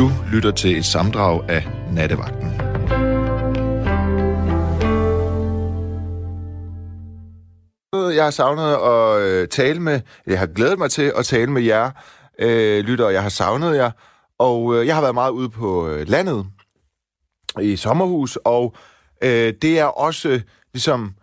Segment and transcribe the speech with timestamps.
[0.00, 2.50] Du lytter til et samdrag af Nattevagten.
[8.14, 11.62] Jeg har savnet at øh, tale med, jeg har glædet mig til at tale med
[11.62, 11.90] jer,
[12.38, 13.90] øh, lytter, jeg har savnet jer,
[14.38, 16.46] og øh, jeg har været meget ude på øh, landet
[17.60, 18.74] i sommerhus, og
[19.22, 20.40] øh, det er også øh,
[20.72, 21.14] ligesom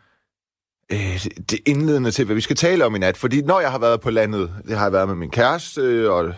[0.91, 3.17] øh, det indledende til, hvad vi skal tale om i nat.
[3.17, 6.11] Fordi når jeg har været på landet, det har jeg været med min kæreste øh,
[6.11, 6.33] og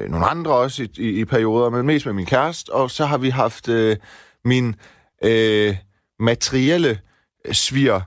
[0.00, 3.06] øh, nogle andre også i, i, i perioder, men mest med min kæreste, og så
[3.06, 3.96] har vi haft øh,
[4.44, 4.74] min
[5.24, 5.76] øh,
[6.18, 7.00] materielle
[7.44, 8.00] øh, sviger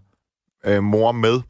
[0.65, 1.41] øh, mor med.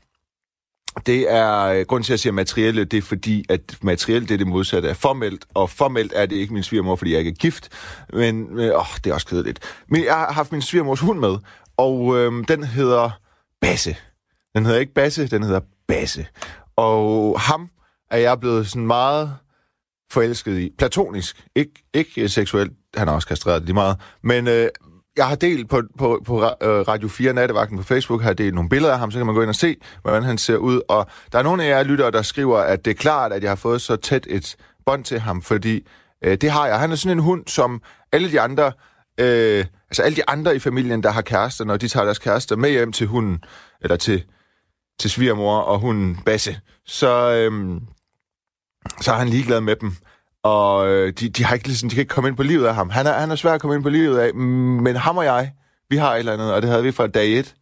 [1.05, 4.34] Det er, øh, grund til, at jeg siger materielle, det er fordi, at materielt det
[4.34, 7.29] er det modsatte af formelt, og formelt er det ikke min svigermor, fordi jeg ikke
[7.29, 7.70] er gift,
[8.13, 9.59] men øh, åh, det er også kedeligt.
[9.87, 11.37] Men jeg har haft min svigermors hund med,
[11.77, 13.09] og øh, den hedder
[13.62, 13.95] Basse.
[14.55, 16.27] Den hedder ikke Basse, den hedder Basse.
[16.76, 17.70] Og ham
[18.12, 19.35] er jeg blevet sådan meget
[20.12, 20.72] forelsket i.
[20.77, 21.45] Platonisk.
[21.59, 22.72] Ik- ikke øh, seksuelt.
[22.96, 23.98] Han har også kastreret lige meget.
[24.24, 24.68] Men øh,
[25.18, 26.48] jeg har delt på, på, på øh,
[26.88, 29.35] Radio 4 Nattevagten på Facebook, har jeg delt nogle billeder af ham, så kan man
[29.35, 30.82] gå ind og se, hvordan han ser ud.
[30.90, 33.51] Og der er nogle af jer lyttere, der skriver, at det er klart, at jeg
[33.51, 35.88] har fået så tæt et bånd til ham, fordi
[36.23, 36.79] øh, det har jeg.
[36.79, 38.66] Han er sådan en hund, som alle de andre,
[39.20, 42.55] øh, altså alle de andre i familien, der har kærester, når de tager deres kærester
[42.55, 43.44] med hjem til hunden,
[43.82, 44.23] eller til,
[44.99, 47.82] til svigermor og hunden Basse, så, øh,
[49.01, 49.95] så er han ligeglad med dem.
[50.43, 52.76] Og øh, de, de, har ikke, ligesom, de kan ikke komme ind på livet af
[52.76, 52.90] ham.
[52.90, 55.51] Han er, han er svær at komme ind på livet af, men ham og jeg,
[55.90, 57.55] vi har et eller andet, og det havde vi fra dag et.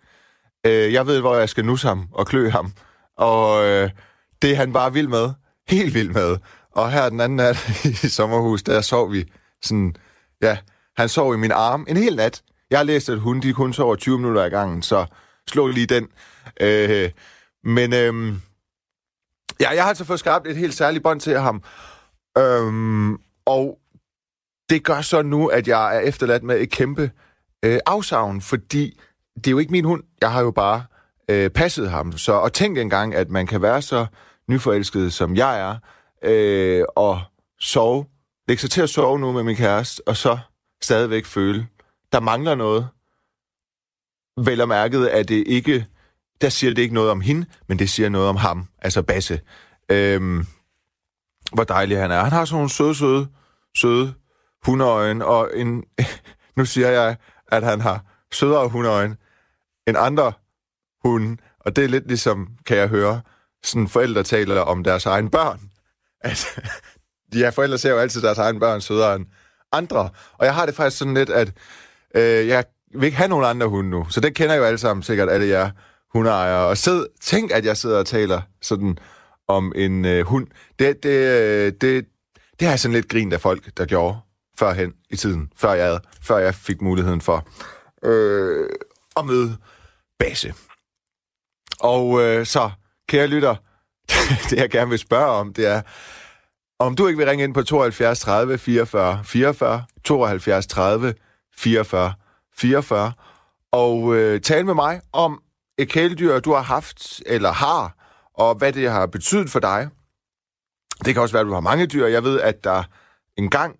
[0.65, 2.73] Øh, jeg ved, hvor jeg skal nusse ham og klø ham.
[3.17, 3.89] Og øh,
[4.41, 5.29] det er han bare vild med.
[5.67, 6.37] Helt vild med.
[6.71, 7.69] Og her den anden nat
[8.03, 9.25] i sommerhus, der sov vi
[9.63, 9.95] sådan...
[10.41, 10.57] Ja,
[10.97, 12.41] han sov i min arm en hel nat.
[12.69, 15.05] Jeg har læst, at hunde de kun sover 20 minutter i gangen, så
[15.49, 16.07] slå lige den.
[16.61, 17.09] Øh,
[17.63, 18.35] men øh,
[19.59, 21.63] ja, jeg har altså fået skabt et helt særligt bånd til ham.
[22.37, 23.13] Øhm,
[23.45, 23.79] og
[24.69, 27.11] det gør så nu, at jeg er efterladt med et kæmpe
[27.65, 28.99] øh, afsavn, fordi
[29.35, 30.03] det er jo ikke min hund.
[30.21, 30.83] Jeg har jo bare
[31.29, 32.11] øh, passet ham.
[32.11, 34.05] Så, og tænk engang, at man kan være så
[34.49, 35.75] nyforelsket, som jeg er,
[36.23, 37.21] øh, og
[37.59, 38.05] sove,
[38.47, 40.37] lægge sig til at sove nu med min kæreste, og så
[40.81, 41.67] stadigvæk føle,
[42.11, 42.87] der mangler noget.
[44.37, 45.85] Vel og mærket er det ikke,
[46.41, 49.39] der siger det ikke noget om hende, men det siger noget om ham, altså Basse.
[49.91, 50.45] Øhm,
[51.53, 52.23] hvor dejlig han er.
[52.23, 53.27] Han har sådan nogle søde, søde,
[53.77, 54.13] søde
[54.65, 55.83] hundeøjne, og en,
[56.57, 57.15] nu siger jeg,
[57.51, 59.15] at han har sødere hundeøjne
[59.87, 60.33] end andre
[61.03, 63.21] hunde, og det er lidt ligesom, kan jeg høre,
[63.63, 65.59] sådan forældre taler om deres egen børn.
[66.21, 66.59] At,
[67.33, 69.25] de her forældre ser jo altid deres egen børn sødere end
[69.71, 71.47] andre, og jeg har det faktisk sådan lidt, at
[72.15, 75.03] øh, jeg vil ikke have nogen andre hunde nu, så det kender jo alle sammen
[75.03, 75.71] sikkert, alle jer
[76.13, 78.97] hundeejere, og sid, tænk, at jeg sidder og taler sådan
[79.47, 80.47] om en øh, hund.
[80.79, 82.05] Det, det, øh, det,
[82.59, 84.17] det har jeg sådan lidt grint af folk, der gjorde
[84.59, 87.47] førhen i tiden, før jeg, før jeg fik muligheden for
[88.03, 88.69] øh,
[89.17, 89.57] at møde
[90.19, 90.53] Basse.
[91.79, 92.69] Og øh, så,
[93.09, 93.55] kære lytter,
[94.49, 95.81] det jeg gerne vil spørge om, det er,
[96.79, 101.13] om du ikke vil ringe ind på 72 30 44 44, 72 30
[101.55, 102.13] 44
[102.55, 103.11] 44,
[103.71, 105.41] og øh, tale med mig om
[105.77, 107.95] et kæledyr, du har haft eller har,
[108.33, 109.89] og hvad det har betydet for dig.
[111.05, 112.05] Det kan også være, at du har mange dyr.
[112.05, 112.83] Jeg ved, at der
[113.37, 113.75] engang,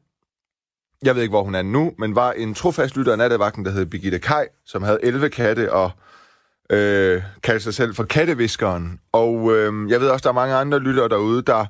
[1.04, 3.72] jeg ved ikke, hvor hun er nu, men var en trofast lytter af nattevagten, der
[3.72, 5.92] hed Birgitte Kaj, som havde 11 katte og
[6.70, 9.00] øh, kaldte sig selv for katteviskeren.
[9.12, 11.66] Og øh, jeg ved også, der er mange andre lyttere derude, der...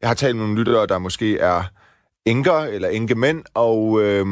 [0.00, 1.62] Jeg har talt med nogle lyttere, der måske er
[2.24, 4.26] enker eller enkemænd, og øh,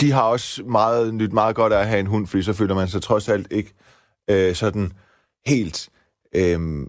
[0.00, 2.74] de har også meget nyt meget godt af at have en hund, fordi så føler
[2.74, 3.74] man sig trods alt ikke
[4.30, 4.92] øh, sådan
[5.46, 5.88] helt
[6.34, 6.86] øh,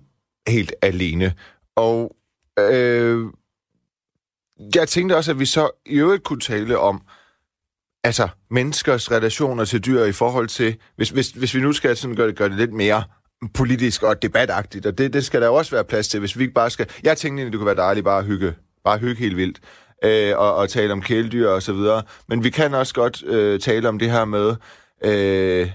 [0.47, 1.33] helt alene.
[1.75, 2.15] Og
[2.59, 3.25] øh,
[4.75, 7.01] jeg tænkte også, at vi så i øvrigt kunne tale om
[8.03, 12.15] altså menneskers relationer til dyr i forhold til, hvis, hvis, hvis vi nu skal sådan
[12.15, 13.03] gøre, det, gøre det lidt mere
[13.53, 16.53] politisk og debatagtigt, og det, det skal der også være plads til, hvis vi ikke
[16.53, 16.89] bare skal...
[17.03, 19.59] Jeg tænkte egentlig, det kunne være dejligt bare at hygge, bare at hygge helt vildt,
[20.04, 22.04] øh, og, og tale om kæledyr og så videre.
[22.28, 24.56] Men vi kan også godt øh, tale om det her med,
[25.04, 25.72] øh,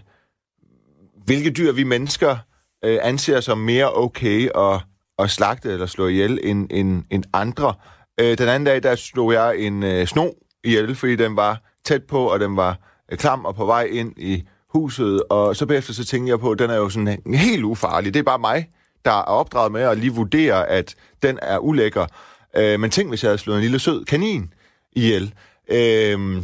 [1.24, 2.36] hvilke dyr vi mennesker
[2.84, 4.80] øh, anser som mere okay at,
[5.18, 7.74] at slagte eller slå ihjel end, end, end andre.
[8.20, 10.30] Øh, den anden dag, der slog jeg en øh, sno
[10.64, 12.78] ihjel, fordi den var tæt på, og den var
[13.12, 15.22] øh, klam og på vej ind i huset.
[15.30, 18.14] Og så bagefter så tænkte jeg på, at den er jo sådan helt ufarlig.
[18.14, 18.68] Det er bare mig,
[19.04, 22.06] der er opdraget med at lige vurdere, at den er ulækker.
[22.56, 24.52] Øh, men tænk, hvis jeg havde slået en lille sød kanin
[24.92, 25.34] ihjel.
[25.68, 26.42] Øh,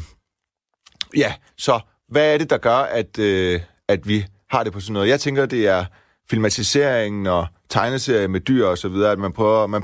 [1.16, 4.92] ja, så hvad er det, der gør, at, øh, at vi har det på sådan
[4.92, 5.08] noget?
[5.08, 5.84] Jeg tænker, det er
[6.30, 9.82] filmatiseringen og tegneserie med dyr og så videre, at man prøver, man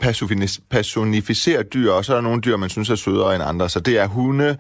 [0.70, 3.69] personificerer dyr, og så er der nogle dyr, man synes er sødere end andre.
[3.69, 4.58] Så det er hunde,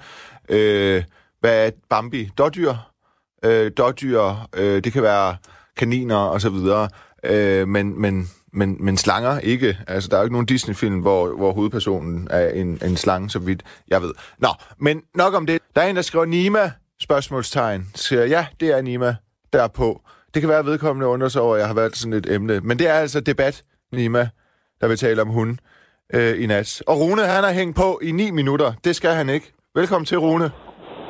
[0.48, 1.02] øh,
[1.40, 2.30] hvad er Bambi?
[2.38, 2.74] Dårdyr?
[3.44, 5.36] Øh, dårdyr, øh, det kan være
[5.76, 6.88] kaniner og så videre.
[7.24, 9.78] Øh, men, men, men, men slanger ikke.
[9.88, 13.38] Altså, der er jo ikke nogen Disney-film, hvor, hvor hovedpersonen er en, en slange, så
[13.38, 14.12] vidt jeg ved.
[14.38, 14.48] Nå,
[14.78, 15.58] men nok om det.
[15.76, 16.70] Der er en, der skriver Nima,
[17.02, 17.86] spørgsmålstegn.
[17.94, 19.16] Siger, ja, det er Nima
[19.52, 20.00] derpå.
[20.34, 22.60] Det kan være, at vedkommende undrer sig over, at jeg har valgt sådan et emne.
[22.60, 23.62] Men det er altså debat,
[23.92, 24.28] Nima,
[24.80, 25.58] der vil tale om hun
[26.14, 26.82] øh, i nat.
[26.86, 28.72] Og Rune, han har hængt på i 9 minutter.
[28.84, 29.52] Det skal han ikke.
[29.74, 30.50] Velkommen til, Rune.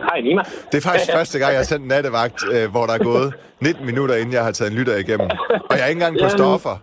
[0.02, 0.42] Hej, Nima.
[0.72, 3.34] Det er faktisk første gang, jeg har sendt en nattevagt, øh, hvor der er gået
[3.60, 5.28] 19 minutter, inden jeg har taget en lytter igennem.
[5.70, 6.78] Og jeg er ikke engang på stoffer.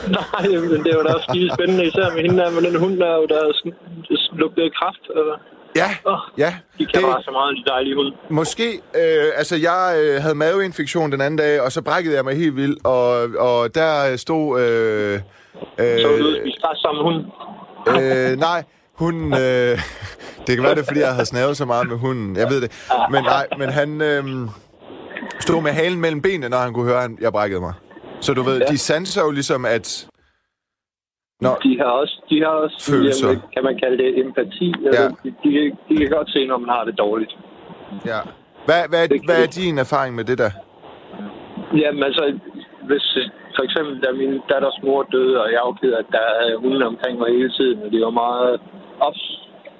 [0.18, 2.96] Nej, men det var da også skide spændende, især med hende der, med den hund
[2.98, 3.42] der, der
[4.32, 5.04] lugtede kraft.
[5.10, 5.36] Eller?
[5.76, 6.54] Ja, oh, ja.
[6.78, 8.12] De kan det, bare så meget, de dejlige hund.
[8.30, 12.36] Måske, øh, altså jeg øh, havde maveinfektion den anden dag, og så brækkede jeg mig
[12.36, 14.60] helt vildt, og, og der stod...
[14.60, 15.14] Øh,
[15.78, 17.24] øh, så du ude sammen med hunden?
[17.88, 18.64] Øh, nej,
[18.94, 19.14] hun...
[19.32, 19.78] Øh,
[20.46, 22.36] det kan være, det er, fordi jeg havde snavet så meget med hunden.
[22.36, 22.86] Jeg ved det.
[23.10, 24.24] Men nej, men han øh,
[25.40, 27.74] stod med halen mellem benene, når han kunne høre, at jeg brækkede mig.
[28.20, 28.66] Så du ved, ja.
[28.72, 29.86] de sanser jo ligesom, at...
[31.40, 33.28] Når de har også, de har også følelser.
[33.28, 34.68] Jamen, kan man kalde det empati.
[34.84, 35.08] Ja.
[35.24, 35.50] De, de,
[35.88, 37.32] de kan godt se, når man har det dårligt.
[38.06, 38.20] Ja.
[38.66, 40.50] Hvad, hvad, det, hvad er din erfaring med det der?
[41.82, 42.24] Jamen altså,
[42.88, 43.06] hvis
[43.56, 47.18] for eksempel, da min datters mor døde, og jeg opdagede, at der er hunde omkring
[47.18, 48.60] mig hele tiden, og de var meget
[49.06, 49.22] ops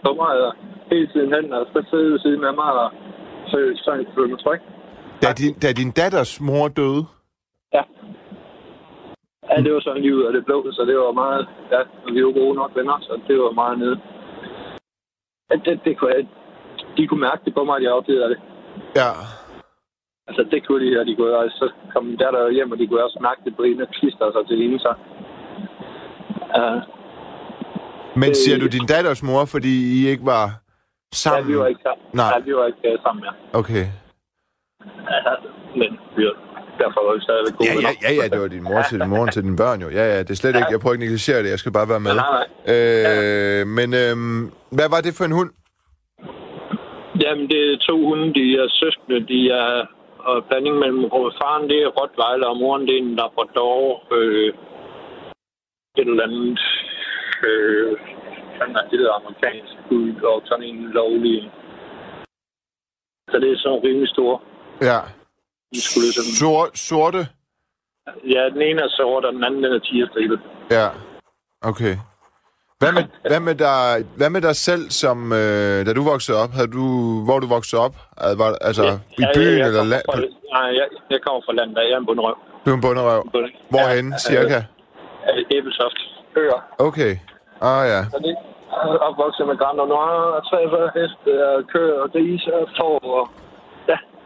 [0.04, 0.52] på mig, og
[0.92, 2.88] hele tiden hen, og så sidde ved siden af mig, og
[3.50, 4.60] så sådan følte mig tryg.
[5.22, 7.02] Da din, da din datters mor døde?
[7.76, 7.82] Ja.
[9.50, 11.80] Ja, det var sådan lige ud af det blå, så det var meget, ja,
[12.14, 14.00] vi var gode nok venner, så det var meget nede.
[15.50, 16.26] Ja, det, det kunne jeg,
[16.96, 18.40] de kunne mærke det på mig, at jeg opdagede det.
[18.96, 19.10] Ja.
[20.28, 22.86] Altså, det kunne de, og de kunne, og så kom min datter hjem, og de
[22.86, 24.94] kunne også mærke det på hende, og klister sig til hende, så...
[26.58, 26.80] Uh,
[28.22, 30.46] Men siger du din datters mor, fordi I ikke var
[31.12, 31.42] sammen?
[31.42, 32.06] Ja, vi var ikke sammen.
[32.20, 32.32] Nej.
[32.34, 33.32] Ja, vi var ikke uh, sammen, ja.
[33.60, 33.86] Okay.
[35.10, 35.34] Ja,
[35.80, 36.36] men vi var
[36.82, 39.10] derfor var vi stadigvæk gode ja, ja, ja, ja, det var din mor til din
[39.14, 39.88] mor til din børn jo.
[39.98, 41.88] Ja, ja, det er slet ikke, jeg prøver ikke at negligere det, jeg skal bare
[41.92, 42.14] være med.
[42.14, 42.46] Nej, nej.
[42.74, 43.64] Øh, ja.
[43.78, 44.42] Men øhm,
[44.76, 45.50] hvad var det for en hund?
[47.22, 49.70] Jamen, det er to hunde, de er søskende, de er
[50.28, 51.04] og blanding mellem
[51.40, 53.82] faren, det er Rottweiler, og moren, det er en Labrador.
[54.16, 54.48] Øh,
[55.98, 56.60] et eller andet...
[57.48, 57.96] Øh,
[58.60, 59.74] sådan er det amerikansk
[60.32, 61.50] og sådan en lovlig.
[63.30, 64.42] Så det er så rimelig stor.
[64.82, 64.98] Ja.
[65.74, 66.32] De skulle sådan...
[66.40, 67.22] Sor, sorte?
[68.34, 70.40] Ja, den ene er sort, og den anden den er tigerstribet.
[70.70, 70.86] Ja,
[71.70, 71.94] okay.
[72.80, 76.50] Hvad med, hvad med, dig, hvad med dig selv, som øh, da du voksede op?
[76.58, 76.84] Havde du,
[77.26, 77.94] hvor du voksede op?
[78.40, 80.04] Var, altså ja, i byen ja, eller land?
[80.56, 82.36] Nej, jeg, jeg kommer fra landet, jeg er en bunderøv.
[82.64, 83.22] Du er en bunderøv?
[83.72, 84.58] Hvorhen, ja, cirka?
[85.56, 86.00] Æbelsoft.
[86.36, 86.60] Øer.
[86.78, 87.12] Okay.
[87.60, 88.00] Ah, ja.
[88.12, 88.34] Så det
[89.08, 91.30] opvokset med Grand Noir, 43 heste,
[91.72, 93.24] køer og grise og får og.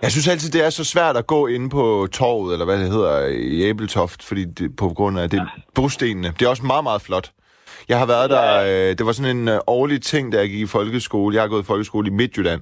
[0.04, 2.90] Jeg synes altid, det er så svært at gå ind på torvet, eller hvad det
[2.90, 5.42] hedder, i Æbeltoft, fordi det, på grund af det,
[5.74, 6.28] brostenene.
[6.38, 7.30] Det er også meget, meget flot.
[7.88, 10.60] Jeg har været der, øh, det var sådan en øh, årlig ting, da jeg gik
[10.60, 11.34] i folkeskole.
[11.34, 12.60] Jeg har gået i folkeskole i Midtjylland.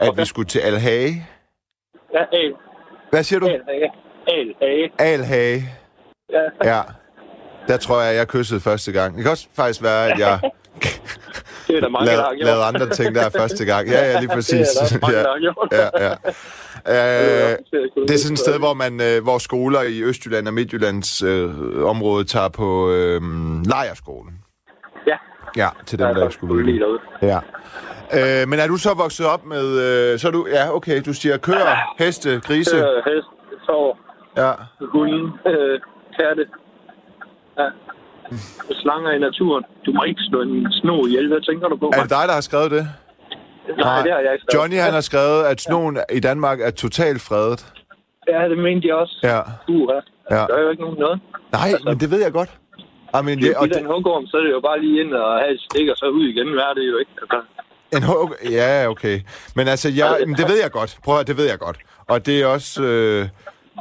[0.00, 0.20] At okay.
[0.20, 1.26] vi skulle til Alhage.
[2.14, 2.52] Ja, Al.
[3.10, 3.46] Hvad siger du?
[3.46, 3.90] Alhage.
[4.28, 4.90] Alhage.
[4.98, 5.68] Alhage.
[6.32, 6.74] Ja.
[6.76, 6.82] ja.
[7.68, 9.14] Der tror jeg, jeg kyssede første gang.
[9.14, 10.40] Det kan også faktisk være, at jeg...
[11.66, 13.88] det er der mange, lavede, lavede andre ting der første gang.
[13.88, 14.68] Ja, ja, lige præcis.
[14.78, 16.14] det er der mange, ja, ja,
[16.86, 17.52] ja.
[17.52, 17.58] Øh,
[18.08, 21.50] det er sådan et sted, hvor man, øh, hvor skoler i Østjylland og Midtjyllands øh,
[21.84, 23.20] område tager på øh,
[23.66, 24.34] lejerskolen.
[25.06, 25.16] Ja.
[25.56, 26.84] Ja, til dem, der skulle lige
[27.22, 27.40] Ja.
[28.18, 29.66] Øh, men er du så vokset op med...
[29.86, 30.46] Øh, så er du...
[30.50, 32.76] Ja, okay, du siger køer, heste, grise...
[32.76, 33.30] Køer, heste,
[33.66, 33.98] får,
[34.36, 34.50] ja.
[34.92, 35.80] hunde, øh,
[36.20, 36.46] katte.
[38.30, 38.36] Ja.
[38.82, 39.64] Slanger i naturen.
[39.86, 41.28] Du må ikke slå en sno ihjel.
[41.28, 41.86] Hvad tænker du på?
[41.86, 42.84] Er det dig, der har skrevet det?
[43.78, 47.20] Nej, det har jeg ikke Johnny, han har skrevet, at snoen i Danmark er totalt
[47.20, 47.60] fredet.
[48.28, 49.16] Ja, det mente jeg også.
[49.22, 49.40] Ja.
[49.68, 49.88] Uh,
[50.30, 50.36] ja.
[50.36, 51.20] Der er jo ikke nogen noget.
[51.52, 52.50] Nej, altså, men det ved jeg godt.
[53.18, 53.76] I mean, det, og det...
[53.76, 56.06] en hugorm, så er det jo bare lige ind og have et stik, og så
[56.06, 56.48] ud igen.
[56.52, 57.12] Hvad er det jo ikke?
[57.22, 57.40] Altså.
[57.96, 58.34] En hug...
[58.50, 59.20] Ja, okay.
[59.56, 60.16] Men altså, jeg...
[60.26, 60.98] men det ved jeg godt.
[61.04, 61.78] Prøv at det ved jeg godt.
[62.08, 62.82] Og det er også...
[62.82, 63.28] Øh...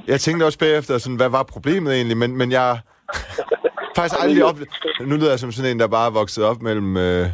[0.08, 2.18] Jeg tænkte også bagefter, sådan, hvad var problemet egentlig?
[2.18, 2.80] Men, men jeg
[3.96, 4.60] faktisk aldrig op...
[5.02, 6.98] Nu lyder jeg som sådan en, der bare er vokset op mellem...
[6.98, 7.28] Øh...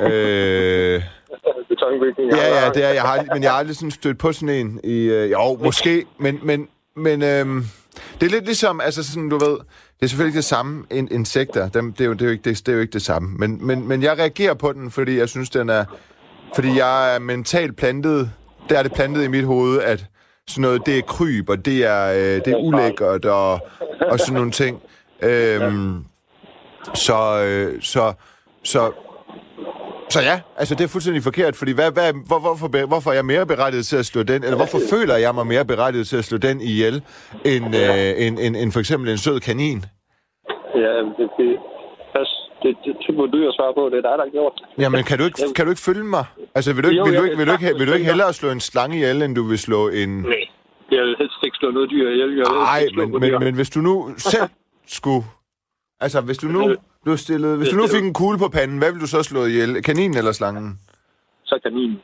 [0.00, 1.02] Øh.
[2.32, 3.02] Ja, ja, det er jeg.
[3.02, 4.80] Har, men jeg har aldrig sådan stødt på sådan en.
[4.84, 7.46] I, øh, jo, måske, men, men, men øh,
[8.20, 11.08] det er lidt ligesom, altså sådan, du ved, det er selvfølgelig ikke det samme in,
[11.10, 11.68] insekter.
[11.68, 13.36] Dem, det, er jo, det, er jo ikke, det, det er jo ikke det samme.
[13.38, 15.84] Men, men, men jeg reagerer på den, fordi jeg synes, den er...
[16.54, 18.30] Fordi jeg er mentalt plantet...
[18.68, 20.04] Der er det plantet i mit hoved, at
[20.48, 23.52] sådan noget, det er kryb, og det er, øh, det er ulækkert, og,
[24.10, 24.82] og sådan nogle ting.
[25.22, 26.04] Øhm,
[26.94, 28.12] så, øh, så,
[28.62, 28.92] så,
[30.08, 33.24] så ja, altså det er fuldstændig forkert, fordi hvad, hvad, hvor, hvorfor, hvorfor er jeg
[33.24, 36.24] mere berettiget til at slå den, eller hvorfor føler jeg mig mere berettiget til at
[36.24, 37.02] slå den ihjel,
[37.44, 39.84] end, øh, end, end, end for eksempel en sød kanin?
[40.74, 41.48] Ja, det, det,
[42.62, 43.82] det, det, det må du jo svare på.
[43.92, 44.56] Det er dig, der har gjort.
[44.78, 46.24] Jamen, kan du ikke, kan du ikke følge mig?
[46.54, 48.32] Altså, vil du ikke, Jo, vil du ikke, vil du ikke, vil du ikke hellere
[48.32, 50.08] slå en slange ihjel, end du vil slå en...
[50.08, 50.44] Nej.
[50.96, 52.30] Jeg vil helst ikke slå noget dyr ihjel.
[52.38, 54.48] Nej, men, men, men hvis du nu selv
[54.98, 55.22] skulle...
[56.04, 56.62] Altså, hvis du nu
[57.04, 57.58] blev stillet...
[57.58, 59.82] Hvis du nu fik en kugle på panden, hvad vil du så slå ihjel?
[59.82, 60.80] Kaninen eller slangen?
[61.44, 61.98] Så kaninen.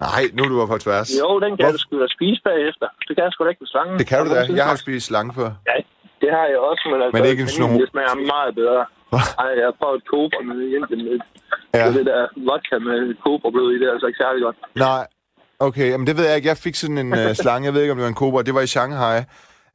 [0.00, 1.10] Nej, nu er du på tværs.
[1.22, 2.86] Jo, den kan Hvor- du sgu da spise bagefter.
[3.08, 3.98] Det kan jeg sgu da ikke med slangen.
[4.00, 4.40] Det kan du da.
[4.60, 5.50] Jeg har spist slange før.
[5.70, 5.76] Ja,
[6.22, 7.80] det har jeg også, men, altså, Men ikke en kaninen, sno.
[7.82, 8.82] Det smager meget bedre.
[9.12, 9.20] Hva?
[9.44, 11.22] Ej, jeg har prøvet kobra med i Indien.
[11.74, 11.86] Ja.
[11.96, 14.56] det der vodka med kobrablod i, det er altså ikke særlig godt.
[14.86, 15.02] Nej.
[15.66, 16.48] Okay, jamen det ved jeg ikke.
[16.48, 17.64] Jeg fik sådan en uh, slange.
[17.66, 18.42] Jeg ved ikke, om det var en kobra.
[18.42, 19.18] Det var i Shanghai.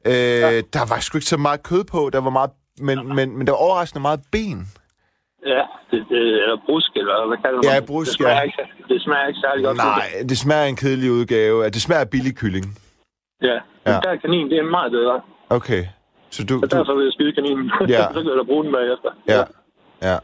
[0.05, 0.61] Øh, ja.
[0.75, 2.09] Der var sgu ikke så meget kød på.
[2.13, 2.51] Der var meget...
[2.81, 4.59] Men, men, men der var overraskende meget ben.
[5.45, 8.41] Ja, det, det, eller brusk, eller hvad kalder man Ja, brusk, det smager, ja.
[8.41, 9.77] ikke, det smager ikke særlig godt.
[9.77, 11.65] Nej, det smager en kedelig udgave.
[11.69, 12.65] Det smager billig kylling.
[13.41, 13.59] Ja, Ja.
[13.85, 13.99] ja.
[14.03, 15.21] der er kanin, det er meget bedre.
[15.49, 15.83] Okay.
[16.29, 16.59] Så du...
[16.59, 17.71] Så du derfor vil jeg skyde kaninen.
[17.89, 18.03] Ja.
[18.15, 19.09] så kan jeg bruge den bagefter.
[19.27, 19.43] ja.
[20.09, 20.17] Ja.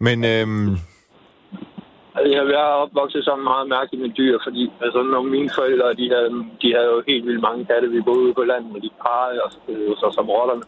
[0.00, 0.76] Men øhm,
[2.24, 6.06] Jeg jeg er opvokset sådan meget mærkeligt med dyr, fordi altså, når mine forældre, de
[6.14, 6.30] havde,
[6.62, 7.90] de havde jo helt vildt mange katte.
[7.90, 9.60] Vi boede ude på landet, og de parrede og så,
[10.00, 10.64] så som rotterne.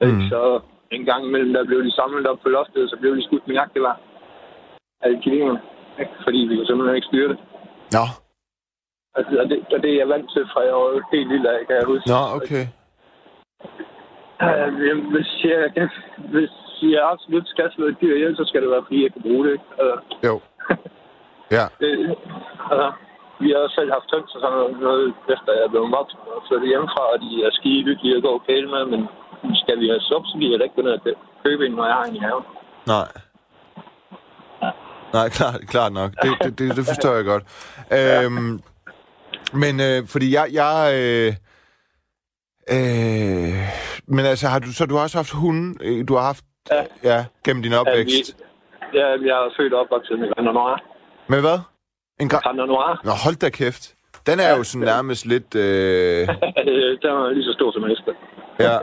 [0.00, 0.22] Mm.
[0.30, 0.60] Så
[0.90, 3.54] en gang imellem, der blev de samlet op på loftet, så blev de skudt med
[3.54, 4.00] jagtgevær.
[5.02, 5.60] Alle killingerne.
[6.24, 7.38] Fordi vi kunne simpelthen ikke styre det.
[7.96, 8.04] Nå.
[9.14, 11.66] Altså, og det, og det er jeg vant til fra jeg var helt lille af,
[11.66, 12.08] kan jeg huske.
[12.14, 12.64] Nå, okay.
[14.44, 14.68] Øh,
[15.12, 15.88] hvis jeg,
[16.32, 19.22] hvis jeg absolut skal slå et dyr ihjel, så skal det være, fordi jeg kan
[19.22, 19.52] bruge det.
[19.52, 19.64] Ikke?
[19.78, 20.40] Altså, Jo.
[21.56, 21.64] Ja.
[21.80, 21.90] det
[22.70, 22.88] altså,
[23.40, 26.42] vi har også selv haft tøns og sådan noget, noget efter jeg blev voksen og
[26.48, 28.42] flyttet hjemmefra, og de er skide hyggelige at gå og
[28.74, 29.00] med, men
[29.62, 31.02] skal vi have sup, så giver jeg da ikke gå ned og
[31.44, 32.44] købe en, når jeg har en i haven.
[32.94, 33.08] Nej.
[35.16, 36.10] Nej, klart, klart nok.
[36.22, 37.44] Det, det, det, det forstår jeg godt.
[37.98, 38.52] Øhm,
[39.62, 40.46] men øh, fordi jeg...
[40.60, 41.32] jeg øh,
[42.76, 43.54] øh,
[44.06, 45.74] men altså, har du, så du har også haft hunde?
[45.84, 46.44] øh, Du har haft...
[46.72, 46.82] Ja.
[47.04, 48.16] Ja, gennem din Ja, opvækst.
[48.38, 48.44] vi,
[48.98, 50.76] ja, jeg er født og opvokset med Grand Noir.
[51.32, 51.58] Men hvad?
[52.20, 53.94] En gra- Grand Noir, Nå, hold da kæft.
[54.26, 55.54] Den er jo sådan nærmest lidt...
[55.54, 56.28] Øh,
[57.02, 58.14] den er lige så stor som Esther.
[58.66, 58.76] ja.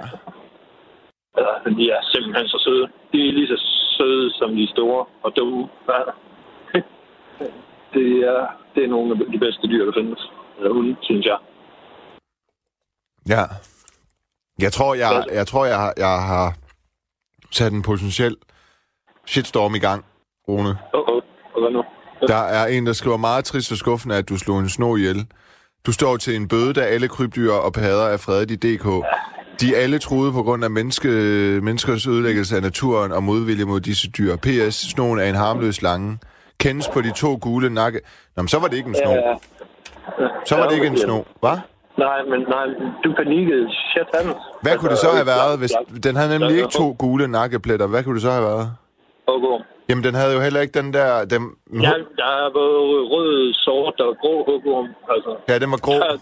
[1.38, 2.86] Altså, de er simpelthen så søde.
[3.12, 3.58] De er lige så
[3.98, 5.68] søde som de store og dumme.
[5.90, 6.02] Ja.
[7.94, 10.22] Det er, det er nogle af de bedste dyr, der findes.
[10.58, 11.38] Eller hunde, synes jeg.
[13.30, 13.44] Ja.
[14.60, 16.56] Jeg tror, jeg, jeg, tror, jeg, har- jeg har
[17.52, 18.36] sat en potentiel
[19.28, 20.06] shitstorm i gang,
[20.48, 20.78] Rune.
[20.94, 21.22] Oh, oh.
[21.62, 21.84] hvad nu?
[22.28, 25.26] Der er en, der skriver meget trist og skuffende, at du slog en sno ihjel.
[25.86, 28.86] Du står til en bøde, da alle krybdyr og padder er fredet i DK.
[29.62, 31.08] De er alle truet på grund af menneske,
[31.64, 34.36] menneskers ødelæggelse af naturen og modvilje mod disse dyr.
[34.36, 36.20] PS, snoen er en harmløs slange.
[36.60, 38.02] Kendes på de to gule nakke...
[38.36, 39.12] Nå, men så var det ikke en sno.
[39.12, 39.36] Ja,
[40.46, 41.60] Så var det ikke en sno, hva'?
[41.98, 42.66] Nej, men nej,
[43.04, 43.68] du panikkede.
[43.72, 44.36] Shit, han.
[44.62, 45.72] Hvad kunne det så have været, hvis...
[46.04, 47.88] Den havde nemlig ikke to gule nakkepletter.
[47.88, 48.72] Hvad kunne det så have været?
[49.28, 49.58] Okay.
[49.90, 51.26] Jamen, den havde jo heller ikke den der...
[51.26, 51.42] Den,
[51.88, 54.90] Ja, der er både rød, sort og grå hugorm.
[55.14, 55.94] Altså, ja, den var grå.
[55.94, 56.14] ja,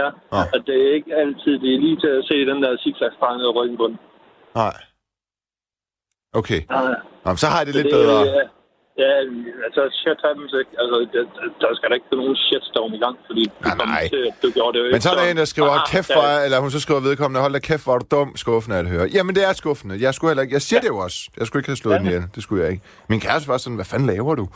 [0.00, 0.08] ja.
[0.38, 0.46] Ah.
[0.54, 3.54] at det er ikke altid, det er lige til at se den der zigzag-strang af
[3.56, 3.98] ryggen på den.
[4.54, 4.74] Nej.
[6.40, 6.60] Okay.
[6.70, 6.94] Nej.
[7.24, 8.18] Nå, men så har jeg det lidt det, bedre.
[8.20, 8.42] Ja,
[8.98, 9.10] ja,
[9.66, 10.72] altså shit happens ikke.
[10.82, 11.22] Altså, det,
[11.60, 14.08] der skal da ikke gå nogen shitstorm i gang, fordi du kommer nej.
[14.08, 16.16] til, du gjorde det jo Men så er der en, der skriver, Ah, kæft ja.
[16.16, 18.86] for, eller hun så skriver vedkommende, hold da kæft, hvor er du dum, skuffende at
[18.86, 19.08] høre.
[19.14, 19.94] Jamen, det er skuffende.
[20.00, 21.18] Jeg skulle heller ikke, jeg siger det jo også.
[21.38, 22.22] Jeg skulle ikke have slået den ihjel.
[22.34, 22.84] Det skulle jeg ikke.
[23.08, 24.48] Min kæreste var sådan, hvad fanden laver du?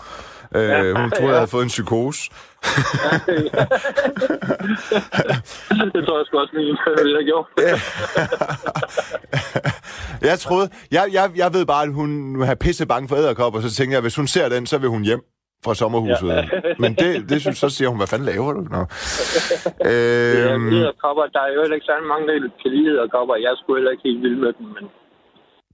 [0.54, 2.30] Øh, hun troede, jeg havde fået en psykose.
[5.94, 7.46] det tror jeg sgu også, min have gjort.
[10.30, 13.70] jeg troede, jeg, jeg, jeg ved bare, at hun er pisse bange for æderkopper, så
[13.78, 15.22] tænker jeg, hvis hun ser den, så vil hun hjem
[15.64, 16.28] fra sommerhuset.
[16.28, 16.42] Ja.
[16.82, 18.60] Men det, det synes, så siger hun, hvad fanden laver du?
[18.76, 18.80] Nå.
[19.90, 23.34] Øhm, Ja, kopper, der er jo heller ikke særlig mange, der kan lide æderkopper.
[23.44, 24.84] Jeg er sgu heller ikke helt vild med dem, men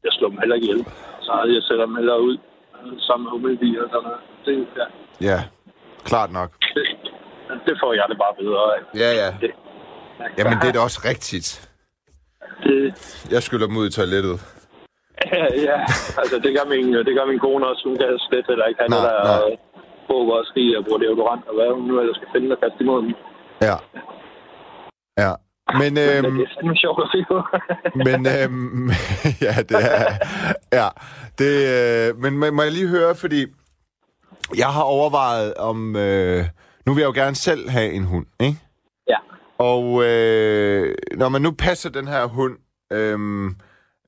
[0.05, 0.83] jeg slår dem heller ikke ihjel.
[1.27, 2.37] Så jeg sætter dem heller ud
[2.77, 4.23] øh, sammen med hummelbier og sådan noget.
[4.47, 4.87] Det, ja,
[5.31, 5.39] ja,
[6.11, 6.51] klart nok.
[6.77, 6.85] det,
[7.67, 8.81] det får jeg det bare bedre af.
[9.03, 9.29] Ja, ja.
[9.43, 9.51] Det,
[10.39, 11.49] Jamen, det er da også rigtigt.
[12.65, 12.79] Det,
[13.35, 14.37] Jeg skylder dem ud i toilettet.
[15.33, 15.79] ja, ja,
[16.21, 17.83] altså det gør, min, det gør min kone også.
[17.89, 19.39] Hun kan slet heller ikke Nej, det der nej.
[19.39, 19.59] og
[20.11, 22.81] råber og skriger og bruger deodorant og hvad hun nu ellers skal finde og kaste
[22.85, 23.13] imod dem.
[23.69, 23.77] Ja.
[25.23, 25.33] Ja.
[25.81, 27.37] Men, Men øhm, det er fandme sjovt at se på.
[28.09, 28.89] men øhm,
[29.47, 30.05] ja, det er...
[30.81, 30.89] Ja,
[31.39, 33.41] det, øh, men må, må jeg lige høre, fordi
[34.57, 35.97] jeg har overvejet om...
[35.97, 36.45] Øh,
[36.87, 38.59] nu vil jeg jo gerne selv have en hund, ikke?
[39.63, 39.69] Ja.
[39.69, 42.53] Og øh, når man nu passer den her hund,
[42.93, 43.57] øhm,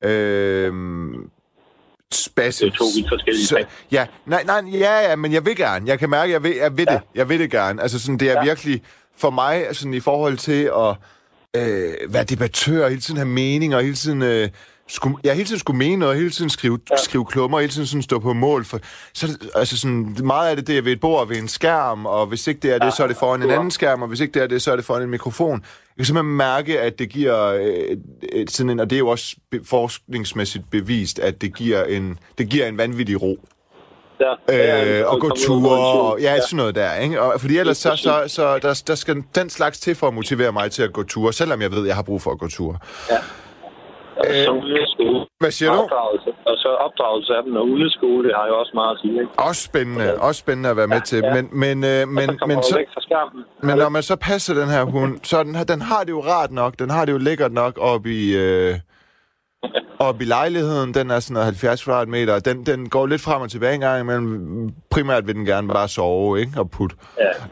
[0.05, 1.31] øhm,
[2.13, 2.65] Spasse.
[2.65, 3.69] Det er to vidt forskellige Så- ting.
[3.93, 5.89] Ja, nej, nej, ja, ja, men jeg vil gerne.
[5.89, 7.01] Jeg kan mærke, jeg vil, jeg vil det.
[7.15, 7.83] Jeg vil det gerne.
[7.83, 8.43] Altså sådan, det er Ja.
[8.45, 8.83] virkelig
[9.17, 10.97] for mig, sådan i forhold til at
[11.57, 14.23] øh, være debattør, hele tiden have meninger, hele tiden...
[14.23, 14.49] Øh,
[14.89, 16.97] skulle, jeg hele tiden skulle mene noget, hele tiden skrive, ja.
[16.97, 18.81] skrive klummer, hele tiden sådan stå på mål for...
[19.15, 22.27] Så altså sådan, meget af det, det er ved et bord ved en skærm, og
[22.27, 23.55] hvis ikke det er det, Ja, så er det foran en ja.
[23.55, 25.53] anden skærm, og hvis ikke det er det, så er det foran en mikrofon.
[25.61, 27.97] Jeg kan simpelthen mærke, at det giver øh,
[28.33, 32.19] et, sådan en, og det er jo også be, forskningsmæssigt bevist, at det giver en,
[32.39, 33.39] det giver en vanvittig ro.
[34.49, 36.41] Ja, Øh, og gå ture, og ja, ja.
[36.41, 37.23] sådan noget der, ikke?
[37.23, 40.53] Og, fordi ellers så, så, så der, der skal den slags til for at motivere
[40.53, 42.49] mig til at gå ture, selvom jeg ved, at jeg har brug for at gå
[42.49, 42.79] ture.
[44.19, 45.27] Og så hundeskole.
[45.41, 45.79] Hvad siger du?
[45.79, 46.31] Opdragelse.
[46.47, 49.33] Og så opdragelse af dem, og hundeskole, det har jo også meget at sige, ikke?
[49.49, 51.19] Også spændende, også spændende at være med til.
[51.25, 51.35] ja.
[51.35, 55.19] Men, men, øh, Men, men, så men, så, når man så passer den her hund,
[55.23, 57.79] så den, har- den har det jo rart nok, den har det jo lækkert nok
[57.81, 58.75] op i, øh,
[59.99, 60.95] op i lejligheden.
[60.95, 62.39] Den er sådan noget 70 kvadratmeter.
[62.39, 64.69] Den, den går lidt frem og tilbage en gang imellem.
[64.91, 66.53] Primært vil den gerne bare sove, ikke?
[66.59, 66.97] Og putte.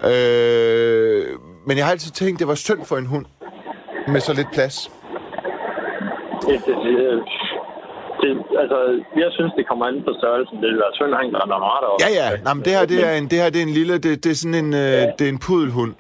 [0.04, 0.11] Ja.
[0.11, 1.26] Øh,
[1.66, 3.26] men jeg har altid tænkt, det var synd for en hund
[4.09, 4.90] med så lidt plads.
[6.49, 7.22] Det, det, det,
[8.22, 8.30] det,
[8.62, 8.78] altså,
[9.22, 10.56] jeg synes, det kommer an på størrelsen.
[10.62, 12.26] Det er synd, han der er meget Ja, ja.
[12.44, 14.30] Nej, men det her, det er en, det her, det er en lille, det, det
[14.34, 15.92] er sådan en, øh, det er en pudelhund.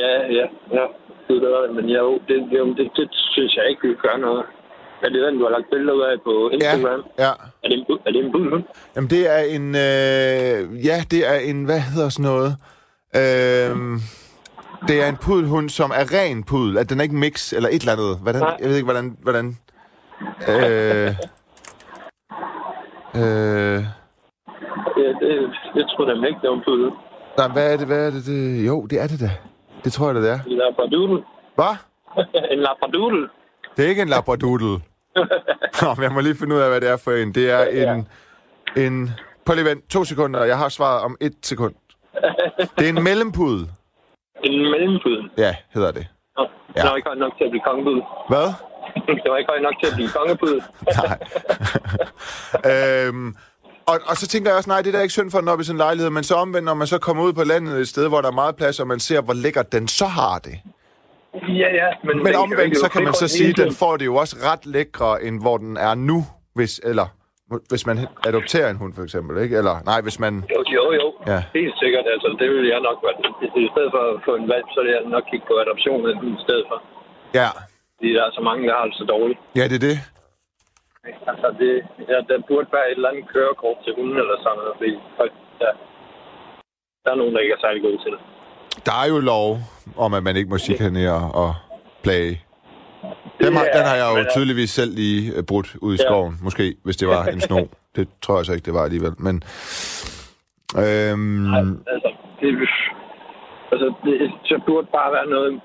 [0.00, 0.46] Ja, ja,
[0.78, 0.86] ja.
[1.26, 4.42] Det er det, men jeg, det, det, det, det, synes jeg ikke, vi gør noget.
[5.04, 7.00] Er det den, du har lagt billeder ud af på Instagram?
[7.18, 7.32] Ja, ja.
[7.62, 8.64] Er, det en, er det en budhund?
[8.96, 12.52] Jamen, det er en, øh, ja, det er en, hvad hedder sådan noget?
[13.20, 13.72] Øh,
[14.88, 16.78] det er en pudelhund, som er ren pudel.
[16.78, 18.18] At den er ikke mix eller et eller andet.
[18.22, 18.56] Hvordan, Nej.
[18.60, 19.58] jeg ved ikke, hvordan, hvordan,
[20.48, 21.14] øh,
[23.14, 23.84] øh,
[24.96, 26.94] Ja, det, det tror jeg ikke, det var en budhund.
[27.38, 28.66] nej, hvad er det, hvad er det, det?
[28.66, 29.30] Jo, det er det da.
[29.84, 30.38] Det tror jeg, det er.
[30.46, 31.22] En labradoodle.
[31.54, 31.76] Hvad?
[32.52, 33.28] en labradoodle.
[33.76, 34.66] Det er ikke en labradoodle.
[35.82, 37.34] Nå, men jeg må lige finde ud af, hvad det er for en.
[37.34, 37.94] Det er Ja.
[37.94, 38.08] en...
[38.76, 39.10] en
[39.44, 39.88] Prøv lige vent.
[39.90, 40.44] To sekunder.
[40.44, 41.74] Jeg har svaret om et sekund.
[42.78, 43.70] Det er en mellempudel.
[44.44, 45.30] En mellempudel.
[45.38, 46.06] Ja, hedder det.
[46.38, 46.46] Nå,
[46.76, 46.80] Ja.
[46.82, 48.02] Det var ikke højt nok til at blive kongepudel.
[48.32, 48.48] Hvad?
[49.22, 50.62] det var ikke højt nok til at blive kongepudel.
[50.98, 51.18] Nej.
[53.06, 53.34] øhm,
[53.86, 55.60] og, og så tænker jeg også, nej, det er da ikke synd for den op
[55.60, 58.08] i sin lejlighed, men så omvendt, når man så kommer ud på landet et sted,
[58.08, 60.56] hvor der er meget plads, og man ser, hvor lækkert den så har det.
[61.34, 61.88] ja, ja.
[62.04, 64.66] Men, Men omvendt, så kan man så sige, at den får det jo også ret
[64.66, 66.24] lækre, end hvor den er nu,
[66.54, 67.06] hvis, eller
[67.68, 69.56] hvis man adopterer en hund, for eksempel, ikke?
[69.58, 70.44] Eller, nej, hvis man...
[70.50, 71.07] Jo, jo, jo.
[71.30, 71.38] Ja.
[71.60, 72.04] Helt sikkert.
[72.14, 73.16] Altså, det vil jeg nok være.
[73.66, 76.00] I stedet for at få en valg, så vil jeg nok kigge på adoption
[76.34, 76.78] i stedet for.
[77.40, 77.48] Ja,
[77.96, 79.40] Fordi der er så mange, der har det så dårligt.
[79.58, 79.98] ja det er det.
[81.30, 81.70] Altså, det,
[82.12, 84.74] ja, der burde være et eller andet kørekort til hunden eller sådan noget.
[84.78, 85.32] Fordi, folk,
[85.64, 85.70] ja,
[87.04, 88.20] der er nogen, der ikke er særlig gode til det.
[88.88, 89.48] Der er jo lov
[90.04, 91.50] om, at man ikke må chikanere og
[92.06, 92.34] plage.
[93.42, 96.04] Den har, Ja, den har jeg jo tydeligvis selv lige brudt ud i Ja.
[96.08, 97.58] skoven, måske, hvis det var en sno.
[97.96, 99.12] Det tror jeg så ikke, det var alligevel.
[99.18, 99.42] Men,
[100.76, 102.48] øhm, Nej, altså, det,
[103.72, 104.14] altså, det,
[104.48, 105.60] det burde bare være noget,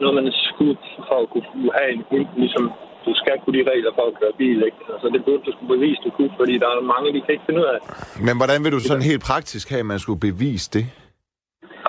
[0.00, 0.76] noget man skulle
[1.08, 2.64] for at kunne have en hund, ligesom
[3.06, 4.80] du skal kunne de regler for at køre bil, ikke?
[4.94, 7.46] Altså, det burde du skulle bevise, du kunne, fordi der er mange, de kan ikke
[7.48, 7.78] finde ud af.
[8.26, 10.84] men hvordan vil du sådan helt praktisk have, at man skulle bevise det?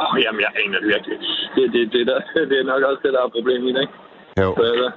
[0.02, 1.18] Åh, oh, jamen, jeg aner det virkelig.
[1.56, 3.94] Det, det, det, der, det er nok også det, der er problemet, ikke?
[4.42, 4.50] Jo.
[4.58, 4.90] Så, altså,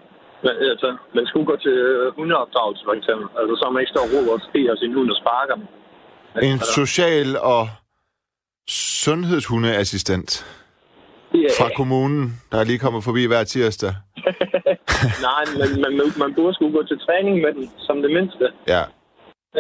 [0.45, 1.77] men, altså, man skulle gå til
[2.17, 3.27] hundeopdragelse, for eksempel.
[3.39, 5.67] Altså, så man ikke står og råber og skriger sin hund og sparker dem.
[6.43, 7.69] En social- og
[8.69, 10.31] sundhedshundeassistent
[11.35, 13.95] ja, fra kommunen, der er lige kommet forbi hver tirsdag.
[15.29, 18.53] Nej, men man, man, burde skulle gå til træning med den, som det mindste.
[18.67, 18.83] Ja.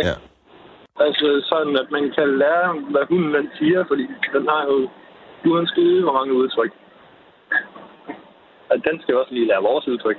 [0.08, 0.14] Ja.
[1.06, 4.88] Altså sådan, at man kan lære, hvad hunden den siger, fordi den har jo
[5.50, 6.72] uanskide hvor mange udtryk.
[8.70, 10.16] At den skal også lige lære vores udtryk.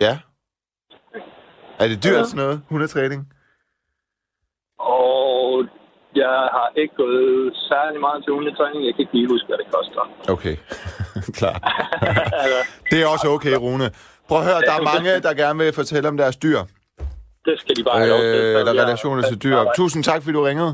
[0.00, 0.18] Ja.
[1.78, 2.24] Er det dyrt Ja.
[2.24, 3.32] sådan noget, hundetræning?
[4.78, 5.66] Og
[6.24, 8.80] jeg har ikke gået særlig meget til hundetræning.
[8.86, 10.02] Jeg kan ikke lige huske, hvad det koster.
[10.34, 10.54] Okay,
[11.38, 11.56] klar.
[12.42, 12.58] altså,
[12.90, 13.86] Det er også okay, Rune.
[14.28, 16.60] Prøv at høre, der er mange, der gerne vil fortælle om deres dyr.
[17.46, 18.40] det skal de bare have lov til.
[18.44, 19.58] Øh, eller relationer til dyr.
[19.76, 20.72] Tusind tak, fordi du ringede.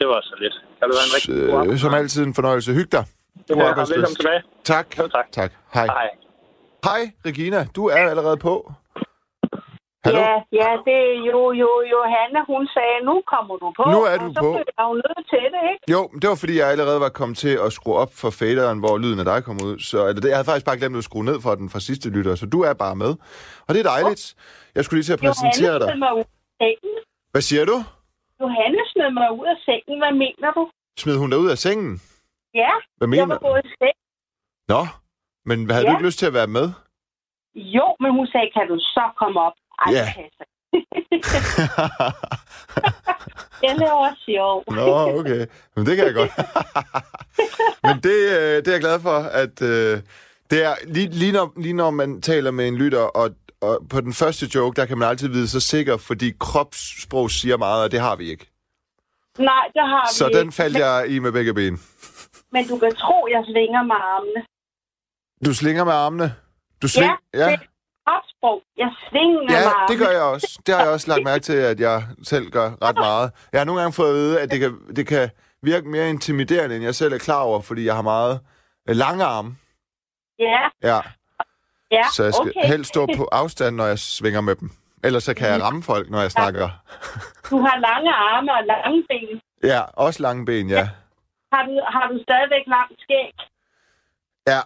[0.00, 0.54] Det var så lidt.
[0.78, 1.78] Kan du være en rigtig god Øh, aften?
[1.78, 2.72] Som altid en fornøjelse.
[2.74, 3.04] Hyg dig.
[3.48, 4.42] God Ja, velkommen tilbage.
[4.64, 4.86] Tak.
[4.98, 5.26] Jo, tak.
[5.32, 5.52] Tak.
[5.74, 5.86] Hej.
[5.86, 6.08] Hej.
[6.84, 7.66] Hej, Regina.
[7.76, 8.72] Du er allerede på.
[10.04, 10.18] Hallo?
[10.20, 13.82] Ja, ja, det er jo, jo, Johanne, hun sagde, nu kommer du på.
[13.96, 14.50] Nu er du og så på.
[14.56, 15.84] blev jeg jo nødt til det, ikke?
[15.94, 18.94] Jo, det var fordi, jeg allerede var kommet til at skrue op for faderen, hvor
[18.98, 19.74] lyden af dig kom ud.
[19.90, 22.06] Så eller det, jeg havde faktisk bare glemt at skrue ned for den fra sidste
[22.16, 23.12] lytter, så du er bare med.
[23.66, 24.22] Og det er dejligt.
[24.76, 25.98] Jeg skulle lige til at præsentere Johanne dig.
[26.04, 26.94] mig ud af sengen.
[27.34, 27.76] Hvad siger du?
[28.42, 29.96] Johanne smed mig ud af sengen.
[30.02, 30.62] Hvad mener du?
[31.02, 31.92] Smed hun dig ud af sengen?
[32.62, 33.96] Ja, Hvad jeg mener var gået i seng.
[34.72, 34.80] Nå,
[35.48, 35.90] Men havde Ja.
[35.90, 36.66] du ikke lyst til at være med?
[37.76, 39.56] Jo, men hun sagde, kan du så komme op?
[39.78, 40.04] Ej, Ja.
[40.04, 40.44] det passer.
[43.62, 44.64] Jeg laver sjov.
[44.70, 45.46] Nå, okay.
[45.76, 46.30] Men det kan jeg godt.
[47.84, 50.00] Men det, øh, det er jeg glad for, at øh,
[50.50, 54.00] det er lige, lige, når, lige når man taler med en lytter, og, og på
[54.00, 57.92] den første joke, der kan man altid vide sig sikker, fordi kropssprog siger meget, og
[57.92, 58.50] det har vi ikke.
[59.38, 60.56] Nej, det har Så vi den ikke.
[60.56, 61.80] faldt jeg i med begge ben.
[62.52, 64.46] Men du kan tro, jeg svinger med armene.
[65.44, 66.34] Du slinger med armene.
[66.82, 67.12] Du sving...
[67.34, 67.60] Ja, det-
[68.06, 68.62] Kropssprog.
[68.76, 69.88] Jeg svinger Ja, armene.
[69.88, 70.58] det gør jeg også.
[70.66, 73.32] Det har jeg også lagt mærke til, at jeg selv gør ret meget.
[73.52, 75.30] Jeg har nogle gange fået at vide, at det kan, det kan
[75.62, 78.40] virke mere intimiderende, end jeg selv er klar over, fordi jeg har meget
[78.88, 79.56] øh, lange arme.
[80.38, 81.00] Ja, Ja,
[81.90, 82.66] ja, så jeg skal okay.
[82.68, 84.70] helst stå på afstand, når jeg svinger med dem.
[85.04, 86.68] Ellers så kan jeg ramme folk, når jeg snakker.
[87.50, 89.40] Du har lange arme og lange ben.
[89.70, 90.88] Ja, også lange ben, ja.
[91.52, 93.32] Har du, har du stadigvæk langt skæg?
[94.46, 94.60] Ja.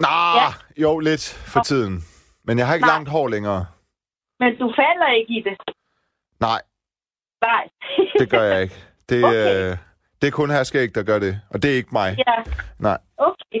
[0.00, 0.08] Nå,
[0.40, 0.48] Ja.
[0.82, 2.04] jo, lidt for tiden.
[2.44, 2.94] Men jeg har ikke Nej.
[2.94, 3.66] langt hår længere.
[4.40, 5.56] Men du falder ikke i det.
[6.40, 6.60] Nej,
[7.42, 7.68] Nej.
[8.18, 8.74] det gør jeg ikke.
[9.08, 9.70] Det, Okay.
[9.70, 9.76] øh,
[10.22, 11.40] det er kun her skæg, der gør det.
[11.50, 12.16] Og det er ikke mig.
[12.26, 12.98] ja, Nej.
[13.18, 13.60] okay.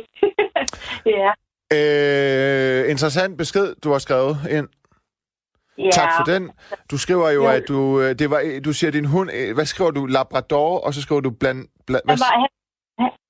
[1.16, 1.30] ja.
[1.72, 4.68] Øh, interessant besked, du har skrevet ind.
[5.78, 5.90] ja.
[5.92, 6.50] Tak for den.
[6.90, 7.48] Du skriver jo, Jo.
[7.48, 10.06] at du, øh, det var, du siger din hund, øh, hvad skriver du?
[10.06, 11.68] Labrador, og så skriver du bland...
[11.86, 12.16] bland hvad,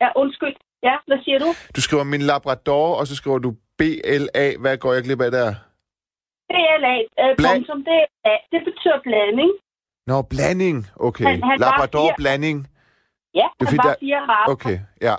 [0.00, 0.56] ja, undskyld.
[0.82, 1.46] Ja, hvad siger du?
[1.76, 4.46] du skriver min Labrador, og så skriver du BLA.
[4.62, 5.50] Hvad går jeg glip af der?
[6.50, 9.50] BLA, øh, Bla- punktum, det, er, det betyder blanding.
[10.06, 10.78] Nå, blanding.
[10.96, 11.24] Okay.
[11.24, 12.58] Han- han var Labrador fire- blanding.
[13.34, 14.52] Ja, Det han fordi, var der- fire raser.
[14.54, 15.16] Okay, ja.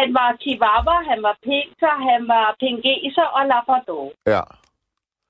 [0.00, 4.06] Han var chihuahua, han var pinker, han var pingeser og labrador.
[4.34, 4.42] Ja.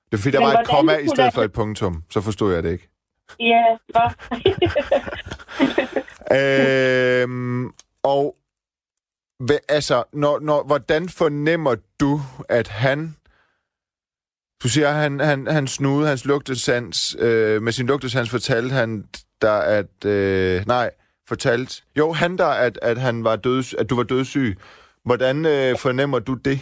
[0.07, 2.03] Det er fordi, der Men var et komma i stedet for et punktum.
[2.09, 2.87] Så forstod jeg det ikke.
[3.39, 3.63] Ja,
[3.95, 4.05] nå.
[6.39, 8.35] øhm, og
[9.39, 12.19] hvad, altså, når, når, hvordan fornemmer du,
[12.49, 13.15] at han...
[14.63, 17.15] Du siger, at han, han, han snude hans lugtesans.
[17.19, 19.05] Øh, med sin lugtesans fortalte han
[19.41, 20.05] der, at...
[20.05, 20.89] Øh, nej,
[21.27, 21.83] fortalt...
[21.97, 24.57] Jo, han der, at, at, han var døds, at du var dødssyg.
[25.05, 26.59] Hvordan øh, fornemmer du det?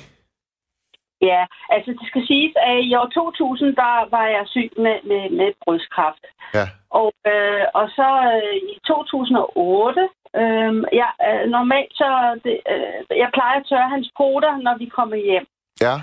[1.21, 1.41] ja,
[1.75, 5.49] altså det skal siges, at i år 2000, der var jeg syg med, med, med
[5.63, 6.25] brystkræft.
[6.57, 6.65] Ja.
[6.99, 12.09] Og, øh, og så øh, i 2008, øh, jeg, øh, normalt så,
[12.43, 15.45] det, øh, jeg plejer at tørre hans poter, når vi kommer hjem.
[15.81, 15.95] Ja,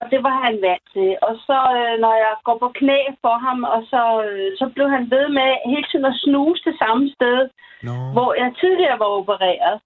[0.00, 1.10] Og det var han vant til.
[1.22, 4.88] Og så, øh, når jeg går på knæ for ham, og så, øh, så blev
[4.96, 7.38] han ved med hele tiden at snuse det samme sted,
[7.82, 7.94] no.
[8.14, 9.76] hvor jeg tidligere var opereret.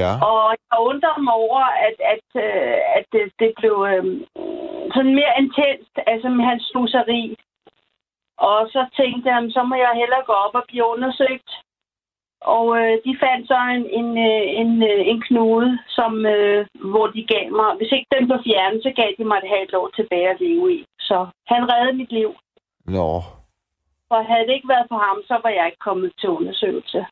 [0.00, 0.10] ja.
[0.30, 4.04] Og jeg undrer mig over, at, at, øh, at det, det blev øh,
[4.94, 7.22] sådan mere intenst, altså med hans snuseri.
[8.48, 11.50] Og så tænkte jeg, "Jamen, så må jeg hellere gå op og blive undersøgt.
[12.40, 17.06] Og øh, de fandt så en, en, øh, en, øh, en knude, som, øh, hvor
[17.06, 19.88] de gav mig, hvis ikke den blev fjernet, så gav de mig et halvt år
[19.96, 20.84] tilbage at leve i.
[21.00, 22.30] Så han reddede mit liv.
[22.84, 23.10] Nå.
[24.08, 27.06] For havde det ikke været for ham, så var jeg ikke kommet til undersøgelse.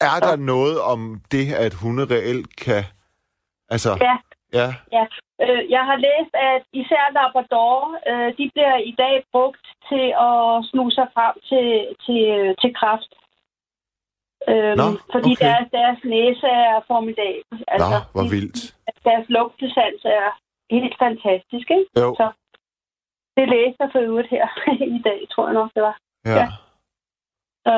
[0.00, 2.82] Er der noget om det, at hunde reelt kan...
[3.68, 4.16] Altså, Ja,
[4.58, 4.68] ja.
[4.96, 5.04] Ja,
[5.44, 7.76] øh, jeg har læst, at især Labrador,
[8.10, 11.68] øh, de bliver i dag brugt til at snuse sig frem til,
[12.04, 12.22] til,
[12.60, 13.12] til kræft.
[14.50, 15.44] Øhm, Nå, fordi okay.
[15.46, 17.56] deres, deres næse er formidabel.
[17.74, 18.58] Altså, Nå, hvor vildt.
[19.08, 20.26] Deres lugtesans er
[20.74, 21.88] helt fantastisk, ikke?
[22.02, 22.26] Jo, Så
[23.36, 24.46] det læste jeg for øvrigt her
[24.98, 25.96] i dag, tror jeg nok, det var.
[26.26, 26.34] ja.
[26.40, 26.48] ja.
[27.66, 27.74] Så,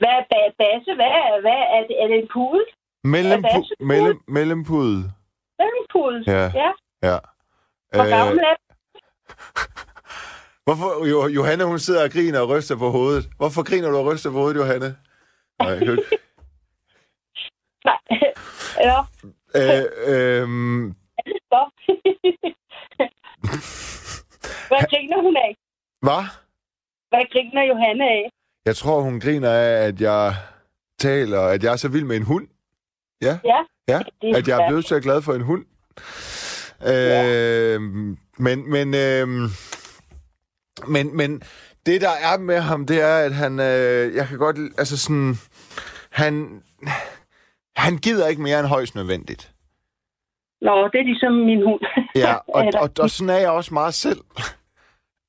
[0.00, 0.90] hvad er ba- Basse?
[1.00, 2.64] Hvad er, hvad er, det, er det en pudel?
[3.04, 4.94] Mellem, Er det mellem, mellempud.
[5.58, 6.24] Det en pudel.
[6.26, 6.44] Ja.
[6.62, 6.70] ja.
[7.08, 7.16] Ja.
[7.94, 8.56] Hvor gammel er
[10.66, 13.24] hvorfor, jo, Johanne, hun sidder og griner og ryster på hovedet.
[13.36, 14.96] Hvorfor griner du og ryster på hovedet, Johanne?
[15.58, 16.18] Nej, jeg kan ikke.
[17.84, 17.98] Nej.
[18.88, 18.98] ja,
[19.54, 20.94] Øh, øhm,
[21.26, 21.70] så.
[24.68, 25.56] Hvad griner hun af?
[26.00, 26.24] hvad?
[27.08, 28.30] Hvad griner Johanne af?
[28.64, 30.34] Jeg tror, hun griner af, at jeg
[30.98, 32.48] taler, at jeg er så vild med en hund.
[33.22, 34.00] Ja, Ja, ja.
[34.22, 35.66] det At jeg er blevet så glad for en hund.
[36.86, 37.80] Øh,
[38.38, 39.28] men, men, øh,
[40.88, 41.42] men, men
[41.86, 45.34] det, der er med ham, det er, at han, øh, jeg kan godt, altså sådan,
[46.10, 46.62] han,
[47.76, 49.52] han gider ikke mere end højst nødvendigt.
[50.60, 51.80] Nå, det er ligesom min hund.
[52.24, 54.20] Ja, og, og, og sådan er jeg også meget selv.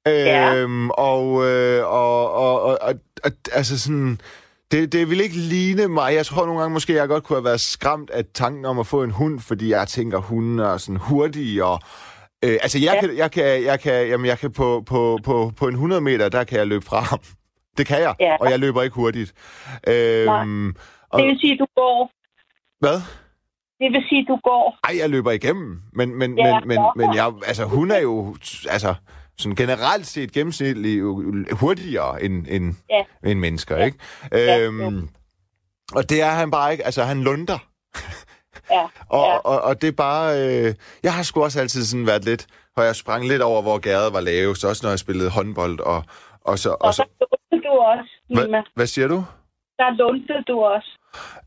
[0.05, 0.55] Ja.
[0.55, 4.19] Øhm, og, øh, og, og, og, og, og altså sådan,
[4.71, 6.13] det, det vil ikke ligne mig.
[6.13, 8.87] Jeg tror nogle gange måske, jeg godt kunne have været skræmt af tanken om at
[8.87, 11.79] få en hund, fordi jeg tænker, hunden er sådan hurtig og...
[12.43, 12.99] Øh, altså, jeg, Ja.
[13.07, 16.29] kan, jeg kan, jeg kan, jamen, jeg kan på, på, på, på en 100 meter,
[16.29, 17.19] der kan jeg løbe fra ham.
[17.77, 18.35] Det kan jeg, Ja.
[18.39, 19.33] og jeg løber ikke hurtigt.
[19.87, 20.75] Øhm,
[21.09, 22.11] og, Det vil sige, at du går,
[22.79, 23.01] hvad?
[23.79, 24.77] det vil sige, du går.
[24.83, 25.81] Ej, jeg løber igennem.
[25.93, 28.35] Men, men, Ja, men, men, men jeg, altså, hun er jo
[28.69, 28.95] altså,
[29.37, 31.01] sådan generelt set gennemsnitlig
[31.51, 33.29] hurtigere end, end, Ja.
[33.29, 33.85] end mennesker, Ja.
[33.85, 33.97] ikke?
[34.31, 35.09] Ja, Øhm,
[35.95, 36.85] og det er han bare ikke.
[36.85, 37.57] Altså, han lunder.
[38.71, 39.37] Ja, Og, ja.
[39.37, 40.39] og, og det er bare...
[40.47, 40.73] Øh,
[41.03, 42.45] jeg har sgu også altid sådan været lidt...
[42.73, 44.65] Hvor jeg sprang lidt over, hvor gæret var lavest.
[44.65, 45.79] Også når jeg spillede håndbold.
[45.79, 46.03] Og,
[46.45, 47.03] og så, Og og så
[47.51, 48.45] lundte du også, Nima.
[48.47, 49.25] hvad, hvad siger du?
[49.77, 50.89] Der lundte du også.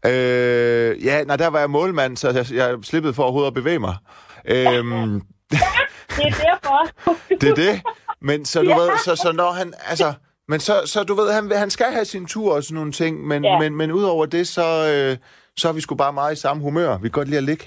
[0.07, 3.79] Øh, ja, nej, der var jeg målmand, så jeg, jeg slippede for overhovedet at bevæge
[3.79, 3.97] mig.
[4.45, 5.13] Øhm,
[6.17, 6.89] Det er derfor.
[7.41, 7.83] det er det.
[8.21, 8.77] Men så du Ja.
[8.79, 9.75] ved, så, så når han...
[9.89, 10.13] Altså,
[10.49, 13.27] men så, så du ved, han, han skal have sin tur og sådan nogle ting,
[13.27, 13.59] men, Ja.
[13.59, 15.17] men, men udover det, så, øh,
[15.59, 16.99] så er vi sgu bare meget i samme humør.
[16.99, 17.67] Vi kan godt lide at ligge.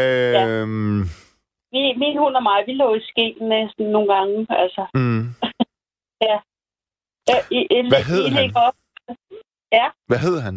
[0.00, 1.00] Øhm,
[1.72, 4.46] Vi, min hund og mig, vi lå i skeen næsten nogle gange.
[4.62, 5.22] Altså, mm.
[6.24, 6.40] øh,
[7.58, 8.52] i, i, Hvad hed I han?
[8.66, 8.74] Op.
[10.06, 10.56] Hvad hed han?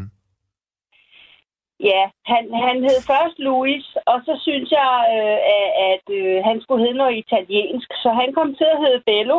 [1.80, 6.62] Ja, han, han hed først Louis, og så synes jeg, øh, at, at øh, han
[6.62, 9.38] skulle hedde noget italiensk, så han kom til at hedde Bello.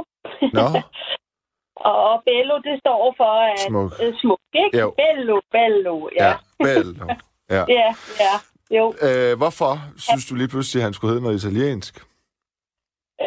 [0.59, 0.67] Nå,
[1.89, 3.93] Og, og Bello, det står for at, Smuk.
[4.03, 4.79] Øh, smuk, ikke?
[4.79, 4.95] Jo.
[5.01, 6.27] Bello, Bello, ja.
[6.27, 6.35] ja.
[6.65, 7.07] Bello.
[7.51, 7.65] Ja.
[7.69, 7.89] Ja,
[8.25, 8.35] ja,
[8.79, 8.85] jo.
[9.07, 11.95] Øh, hvorfor synes du lige pludselig, at han skulle hedde noget italiensk?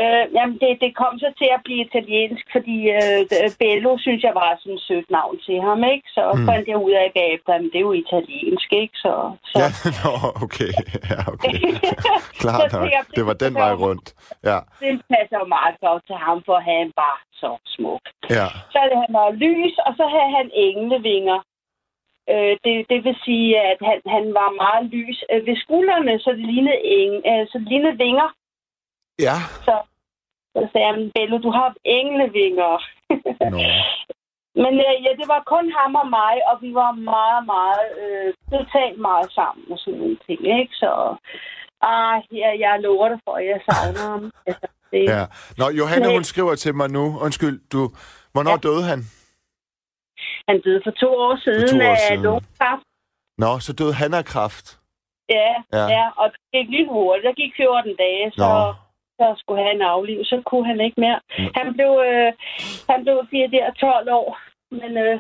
[0.02, 3.20] Øh, jamen, det, det kom så til at blive italiensk, fordi øh,
[3.62, 6.08] Bello synes jeg var sådan et sødt navn til ham, ikke?
[6.18, 6.46] Så Mm.
[6.50, 8.96] fandt jeg ud af bagefter, at det er jo italiensk, ikke?
[9.06, 9.14] Så,
[9.52, 9.56] så.
[9.62, 9.68] Ja,
[10.04, 10.12] nå,
[10.46, 10.72] okay.
[11.12, 11.56] Ja, okay.
[12.44, 12.86] Klart nok.
[12.96, 14.08] jeg, Det var den vej rundt.
[14.50, 18.04] Ja, det passer jo meget godt til ham, for han var så smuk.
[18.38, 18.48] ja.
[18.74, 21.40] Så havde han noget lys, og så havde han englevinger.
[22.30, 26.30] Øh, det, det vil sige, at han, han var meget lys øh, ved skuldrene, så
[26.32, 28.30] det lignede, eng, øh, så det lignede vinger.
[29.28, 29.36] Ja.
[29.68, 29.76] Så,
[30.56, 32.74] så sagde han, Bello, du har englevinger.
[33.54, 33.60] Nå.
[34.64, 38.34] Men øh, ja, det var kun ham og mig, og vi var meget, meget, øh,
[38.52, 40.74] totalt meget sammen og sådan nogle ting, ikke?
[40.84, 41.16] Så,
[41.82, 44.32] ah, ja, jeg lover dig for, at jeg savner ham.
[44.48, 45.24] Altså, det, Ja.
[45.58, 47.04] Nå, Johanne, hun skriver til mig nu.
[47.26, 47.82] Undskyld, du...
[48.34, 48.58] Hvornår Ja.
[48.68, 49.00] døde han?
[50.50, 52.24] Han døde for to år siden to år af siden.
[52.24, 52.86] lungekræft.
[53.44, 54.68] Nå, så døde han af kræft.
[55.30, 55.78] Ja, Ja.
[55.78, 55.86] ja.
[55.98, 57.26] ja, og det gik lige hurtigt.
[57.28, 58.74] Der gik 14 dage, så, Nå.
[59.20, 60.26] så skulle han aflive.
[60.26, 61.20] Så kunne han ikke mere.
[61.38, 61.50] Mm.
[61.60, 62.32] Han blev, øh,
[62.90, 64.30] han blev de der 12 år,
[64.80, 65.16] men øh,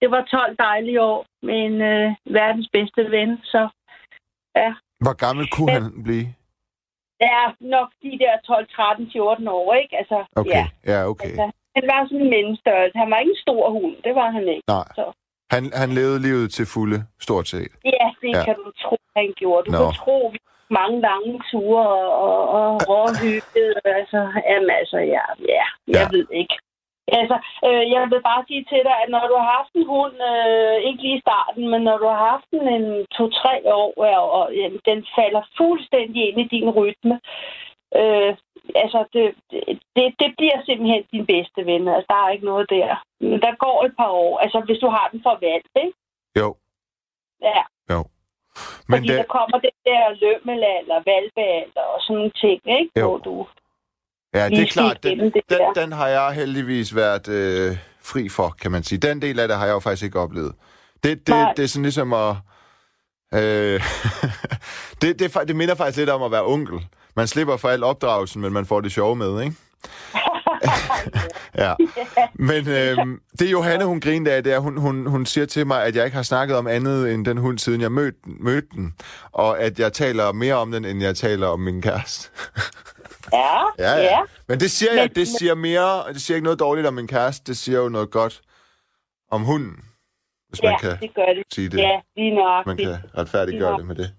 [0.00, 2.06] det var 12 dejlige år med en øh,
[2.38, 3.68] verdens bedste ven, så
[5.04, 6.26] Hvor gammel kunne Men- han blive?
[7.20, 9.96] ja, nok de der 12, 13, 14 år, ikke?
[9.98, 10.66] Altså, Okay, ja.
[10.92, 11.28] ja, okay.
[11.28, 12.98] Altså, han var sådan en menneskestørrelse.
[13.02, 14.66] Han var ikke en stor hund, det var han ikke.
[14.76, 14.88] Nej.
[14.98, 15.04] Så.
[15.54, 17.72] Han, han levede livet til fulde, stort set.
[17.84, 18.44] Ja, det Ja.
[18.46, 19.62] kan du tro, han gjorde.
[19.66, 19.78] Du Nå.
[19.78, 20.38] kan tro, vi
[20.80, 23.72] mange lange ture og, og, og råhygget.
[23.98, 25.64] Altså, jamen, altså, ja, ja,
[25.96, 26.16] jeg Ja.
[26.16, 26.56] ved ikke.
[27.20, 30.16] Altså, øh, jeg vil bare sige til dig, at når du har haft en hund,
[30.32, 34.18] øh, ikke lige i starten, men når du har haft den en to-tre år, ja,
[34.38, 37.16] og jamen, den falder fuldstændig ind i din rytme,
[38.00, 38.30] øh,
[38.82, 39.24] altså, det,
[39.96, 41.88] det, det bliver simpelthen din bedste ven.
[41.88, 42.88] Altså, der er ikke noget der.
[43.20, 44.38] Men der går et par år.
[44.38, 45.98] Altså, hvis du har den for valgt, ikke?
[46.40, 46.48] Jo,
[47.42, 47.62] Ja,
[48.88, 53.00] men fordi det, der kommer det der lømmelalder, valpealder og sådan nogle ting, ikke?
[53.00, 53.08] Jo.
[53.08, 53.46] Hvor du
[54.34, 55.72] ja, det er klart, den, det den, der.
[55.72, 58.98] den har jeg heldigvis været øh, fri for, kan man sige.
[58.98, 60.54] Den del af det har jeg jo faktisk ikke oplevet.
[61.02, 61.52] Det, det, Nej.
[61.56, 62.36] det er sådan ligesom at...
[63.34, 63.80] Øh,
[65.00, 66.78] det, det, det minder faktisk lidt om at være onkel.
[67.16, 69.56] Man slipper for al opdragelsen, men man får det sjove med, ikke?
[71.58, 71.74] Ja.
[72.34, 72.96] Men øh,
[73.38, 76.04] det Johanne, hun griner af, det er, hun, hun, hun siger til mig, at jeg
[76.04, 78.94] ikke har snakket om andet end den hund, siden jeg mødte, mødte den.
[79.32, 82.30] Og at jeg taler mere om den, end jeg taler om min kæreste.
[83.32, 83.38] ja,
[83.78, 84.02] Ja, ja.
[84.02, 84.20] ja.
[84.48, 87.44] Men det siger jeg, det siger mere, det siger ikke noget dårligt om min kæreste,
[87.46, 88.40] det siger jo noget godt
[89.30, 89.84] om hunden,
[90.48, 91.44] hvis man ja, kan det gør det.
[91.54, 91.78] sige det.
[91.78, 92.88] Ja, lige Man nøjagtigt.
[92.88, 93.76] kan retfærdiggøre Ja.
[93.76, 94.14] det med det.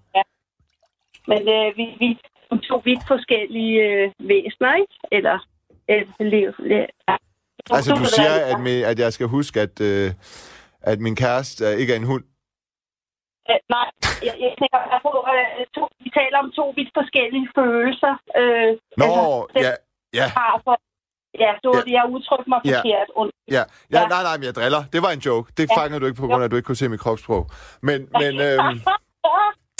[1.28, 2.18] Men øh, vi, vi
[2.54, 4.94] er to vidt forskellige øh, væsener, ikke?
[5.16, 5.36] Eller
[5.90, 6.50] øh, liv.
[6.74, 6.84] Ja.
[7.76, 10.08] Altså, du siger, at, med, at jeg skal huske, at, øh,
[10.82, 12.24] at min kæreste øh, ikke er en hund.
[13.50, 13.88] Øh, nej,
[14.26, 18.14] jeg, jeg tænker på, øh, to, vi taler om to vidt forskellige følelser.
[18.40, 18.70] Øh,
[19.02, 19.06] Nå,
[19.54, 19.72] den ja,
[20.20, 20.74] ja, har for,
[21.44, 21.80] ja, du, Ja.
[21.86, 21.92] ja.
[21.96, 22.68] jeg udtrykte mig Ja.
[22.78, 23.08] forkert.
[23.18, 23.54] Ja.
[23.56, 23.62] ja
[23.94, 24.06] Ja.
[24.14, 24.82] nej, nej, men jeg driller.
[24.92, 25.46] Det var en joke.
[25.58, 25.76] Det Ja.
[25.80, 27.42] fangede du ikke på grund af, at du ikke kunne se mit kropssprog.
[27.88, 28.32] Men, men,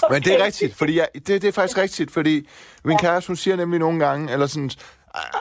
[0.04, 2.48] øhm, Men det er rigtigt, fordi jeg, det, det er faktisk rigtigt, fordi
[2.84, 4.70] min kæreste, hun siger nemlig nogle gange, eller sådan,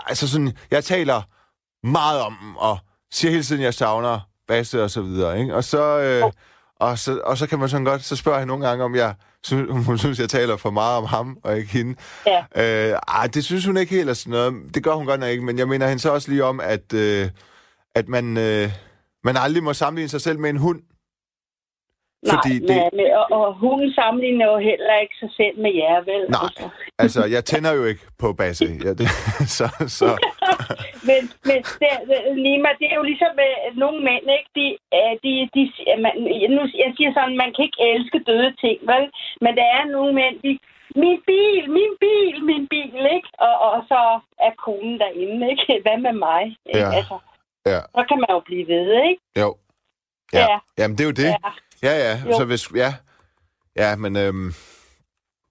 [0.07, 1.21] altså sådan, jeg taler
[1.87, 2.77] meget om dem, og
[3.11, 5.55] siger hele tiden, jeg savner Basse og så videre, ikke?
[5.55, 6.31] Og så, øh,
[6.75, 9.15] og så, og så kan man sådan godt, så spørger jeg nogle gange, om jeg,
[9.43, 11.95] synes, hun synes, jeg taler for meget om ham, og ikke hende.
[12.25, 12.91] Ja.
[12.91, 14.75] Øh, ej, det synes hun ikke helt er sådan noget.
[14.75, 16.93] Det gør hun godt nok ikke, men jeg mener hende så også lige om, at,
[16.93, 17.29] øh,
[17.95, 18.71] at man, øh,
[19.23, 20.81] man aldrig må sammenligne sig selv med en hund.
[22.31, 25.73] Fordi Nej, det, men, men, og, og hunden sammenligner jo heller ikke sig selv med
[25.81, 26.23] jer, vel?
[26.29, 26.41] Nej.
[26.43, 26.65] Altså.
[27.03, 28.65] altså, jeg tænder jo ikke på Basse.
[28.85, 29.07] Ja, det,
[29.57, 29.65] så,
[29.99, 30.09] så,
[31.09, 33.51] men men det, det- Nima, det er jo ligesom med
[33.83, 34.49] nogle mænd, ikke?
[34.59, 34.65] De,
[34.97, 35.61] øh, de, de,
[36.03, 36.13] man,
[36.55, 39.05] nu, jeg siger sådan, man kan ikke elske døde ting, vel?
[39.43, 40.51] Men der er nogle mænd, de,
[41.03, 43.29] min bil, min bil, min bil, ikke?
[43.47, 43.99] Og, og så
[44.45, 45.65] er konen derinde, ikke?
[45.85, 46.43] Hvad med mig?
[46.65, 46.79] Ikke?
[46.79, 46.89] Ja.
[46.99, 47.17] Altså,
[47.71, 49.21] ja, så kan man jo blive ved, ikke?
[49.43, 49.49] jo.
[50.33, 50.39] Ja.
[50.51, 50.57] Ja.
[50.77, 51.31] Jamen, det er jo det.
[51.37, 51.49] Ja.
[51.83, 52.21] Ja, ja.
[52.25, 52.37] Jo.
[52.37, 52.93] Så hvis, ja.
[53.75, 54.53] Ja, men øhm,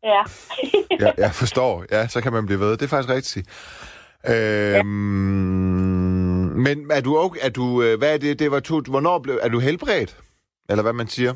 [0.05, 0.23] Ja.
[1.01, 1.85] ja, jeg forstår.
[1.91, 2.71] Ja, så kan man blive ved.
[2.71, 3.47] Det er faktisk rigtigt.
[4.29, 4.87] Øhm,
[6.67, 9.39] men er du okay, er du, øh, hvad er det, det var to, hvornår blev,
[9.43, 10.17] er du helbredt?
[10.71, 11.33] Eller hvad man siger?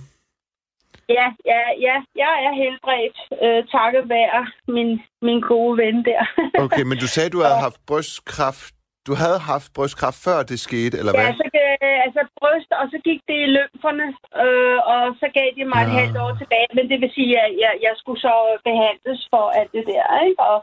[1.09, 6.23] Ja, ja, ja, jeg er helbredt, øh, takket være min, min gode ven der.
[6.65, 8.75] Okay, men du sagde, du havde haft brystkræft.
[9.07, 11.25] Du havde haft brystkræft før det skete, eller hvad?
[11.25, 14.07] ja, så, øh, altså bryst, og så gik det i lymferne,
[14.43, 15.97] øh, og så gav de mig et Nå.
[16.01, 16.71] halvt år tilbage.
[16.77, 18.35] Men det vil sige, at jeg, jeg skulle så
[18.69, 20.43] behandles for alt det der, ikke?
[20.53, 20.59] Og,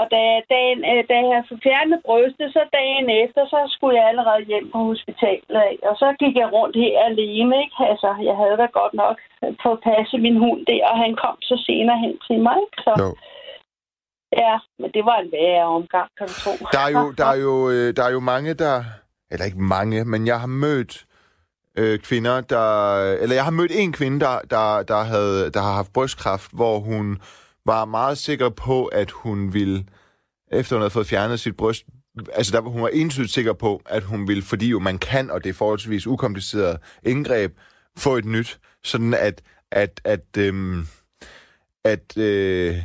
[0.00, 0.22] og da,
[0.54, 4.66] dagen, øh, da jeg fik fjernet brystet, så dagen efter, så skulle jeg allerede hjem
[4.74, 5.62] på hospitalet.
[5.72, 5.84] Ikke?
[5.90, 7.76] Og så gik jeg rundt her alene, ikke?
[7.90, 9.16] Altså, jeg havde da godt nok
[9.64, 12.78] fået passet min hund der, og han kom så senere hen til mig, ikke?
[12.86, 13.08] Så, Jo.
[14.42, 16.52] ja, men det var en værre omgang, kan du tro.
[16.74, 18.76] Der er jo, der er jo, øh, der er jo mange, der...
[19.30, 21.06] Eller ikke mange, men jeg har mødt
[21.78, 22.96] øh, kvinder, der...
[23.12, 26.78] Eller jeg har mødt en kvinde, der, der, der, havde, der har haft brystkræft, hvor
[26.78, 27.18] hun
[27.66, 29.84] var meget sikker på, at hun ville,
[30.52, 31.84] efter hun havde fået fjernet sit bryst,
[32.32, 35.44] altså der, hun var entydigt sikker på, at hun ville, fordi jo man kan, og
[35.44, 37.56] det er forholdsvis ukompliceret indgreb,
[37.98, 40.86] få et nyt, sådan at, at, at, øhm,
[41.84, 42.82] at, øh,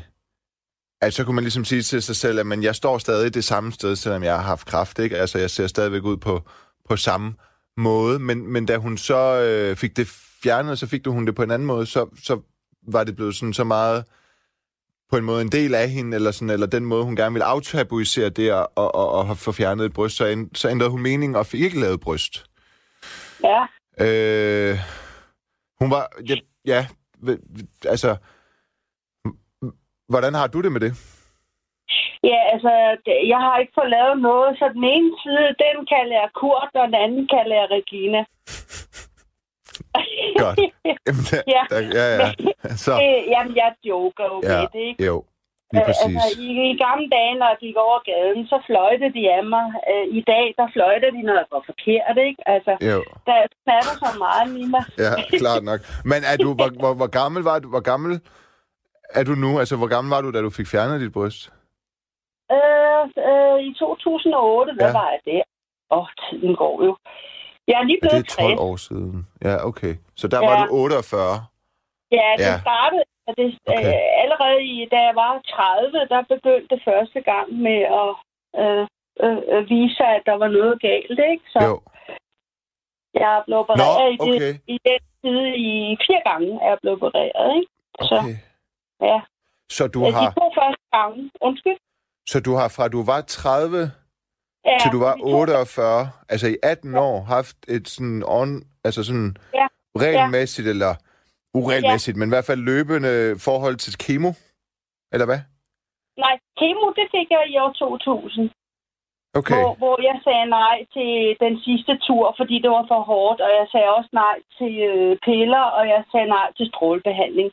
[1.01, 3.43] at så kunne man ligesom sige til sig selv, at men jeg står stadig det
[3.43, 5.17] samme sted, selvom jeg har haft kraft, ikke?
[5.17, 6.41] Altså, jeg ser stadigvæk ud på,
[6.89, 7.33] på samme
[7.77, 10.07] måde, men, men da hun så øh, fik det
[10.43, 12.39] fjernet, så fik du hun det på en anden måde, så, så
[12.87, 14.03] var det blevet sådan så meget
[15.11, 17.45] på en måde en del af hende, eller, sådan, eller den måde, hun gerne ville
[17.45, 21.01] aftabuisere det og, og, og, og få fjernet et bryst, så, ænd, så ændrede hun
[21.01, 22.45] mening og fik ikke lavet bryst.
[23.43, 23.65] Ja,
[23.99, 24.79] Øh,
[25.79, 26.11] hun var...
[26.29, 26.35] Ja,
[26.65, 26.87] ja
[27.85, 28.15] altså...
[30.13, 30.91] Hvordan har du det med det?
[32.31, 32.71] ja altså,
[33.33, 36.85] jeg har ikke fået lavet noget, så den ene side, den kalder jeg Kurt, og
[36.87, 38.21] den anden kalder jeg Regina.
[40.43, 40.57] Godt.
[41.07, 41.61] Jamen, der, Ja.
[41.71, 42.27] Der, ja, ja.
[42.85, 42.93] Så,
[43.33, 44.47] Jamen, jeg joker jo Ja.
[44.59, 45.05] med det, ikke?
[45.09, 45.15] jo,
[45.73, 46.15] lige præcis.
[46.15, 49.65] Altså, i, i gamle dage, når jeg gik over gaden, så fløjtede de af mig.
[49.91, 52.39] Øh, I dag, der fløjter de, når jeg går forkert, ikke?
[52.53, 54.83] Altså, Jo, der snatter så meget i mig.
[55.05, 55.11] ja,
[55.43, 55.79] klart nok.
[56.11, 57.67] Men er du, hvor, hvor, hvor gammel var du?
[57.75, 58.13] Hvor gammel
[59.19, 59.59] er du nu?
[59.59, 61.41] Altså, hvor gammel var du, da du fik fjernet dit bryst?
[62.55, 64.93] Øh, øh, I 2008, hvad Ja.
[64.99, 65.43] var jeg der?
[65.91, 66.93] Åh, oh, tiden går jo.
[67.69, 68.59] Jeg er lige Ja, det blevet er 12 60.
[68.69, 69.17] år siden.
[69.47, 69.93] Ja, okay.
[70.19, 70.47] Så der Ja.
[70.49, 71.35] var du 48.
[72.19, 72.55] Ja, det Ja.
[72.67, 73.03] startede
[73.41, 73.87] det, Okay.
[73.87, 78.11] øh, allerede i, da jeg var 30, der begyndte det første gang med at
[78.61, 78.83] øh,
[79.23, 81.45] øh, øh, vise at der var noget galt, ikke?
[81.53, 81.73] Så Jo.
[83.21, 84.53] jeg blevet opereret Nå, i, det, okay.
[84.73, 85.69] i den tid i
[86.05, 87.71] fire gange, er jeg blevet opereret, ikke?
[88.09, 88.37] Så, Okay.
[89.01, 89.19] Ja.
[89.77, 91.77] Så du har, De to første gange, undskyld.
[92.31, 93.91] så du har fra du var 30
[94.65, 98.49] Ja, til du var de to- 48, altså i 18 år, haft et sådan on,
[98.83, 99.67] altså sådan Ja.
[100.05, 100.91] regelmæssigt, eller
[101.53, 104.31] uregelmæssigt, men i hvert fald løbende forhold til kemo,
[105.13, 105.41] eller hvad?
[106.23, 108.49] Nej, kemo, det fik jeg i år 2000.
[109.39, 111.11] Okay, Hvor, hvor jeg sagde nej til
[111.45, 115.17] den sidste tur, fordi det var for hårdt, og jeg sagde også nej til øh,
[115.25, 117.49] piller, og jeg sagde nej til strålebehandling.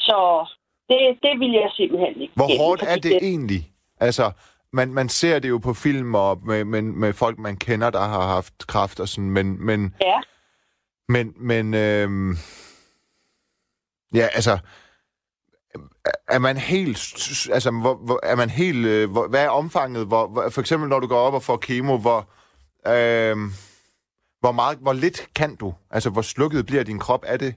[0.00, 0.46] Så
[0.88, 2.32] det, det ville jeg simpelthen ikke.
[2.36, 3.72] hvor gennem, hårdt er det egentlig?
[4.00, 4.30] Altså,
[4.72, 8.00] man, man ser det jo på film og med, med, med folk, man kender, der
[8.00, 10.20] har haft kræft og sådan, men, men, Ja,
[11.08, 12.36] men, men øhm,
[14.14, 14.58] ja, altså,
[16.28, 16.98] er man helt,
[17.52, 20.06] altså, hvor, hvor, er man helt, øh, hvor, hvad er omfanget?
[20.06, 22.28] Hvor, hvor, for eksempel, når du går op og får kemo, hvor,
[22.86, 23.50] øhm,
[24.40, 25.74] hvor, meget, hvor lidt kan du?
[25.90, 27.54] Altså, hvor slukket bliver din krop af det?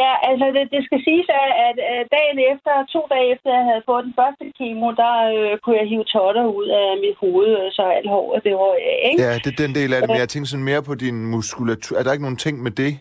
[0.00, 3.86] Ja altså det, det skal siges, at, at, dagen efter, to dage efter, jeg havde
[3.90, 7.72] fået den første kemo, der øh, kunne jeg hive totter ud af mit hoved, øh,
[7.76, 9.22] så alt håret, det røg af, ikke?
[9.22, 11.94] Ja, det er den del af det, men jeg tænker sådan mere på din muskulatur.
[11.98, 12.92] Er der ikke nogen ting med det?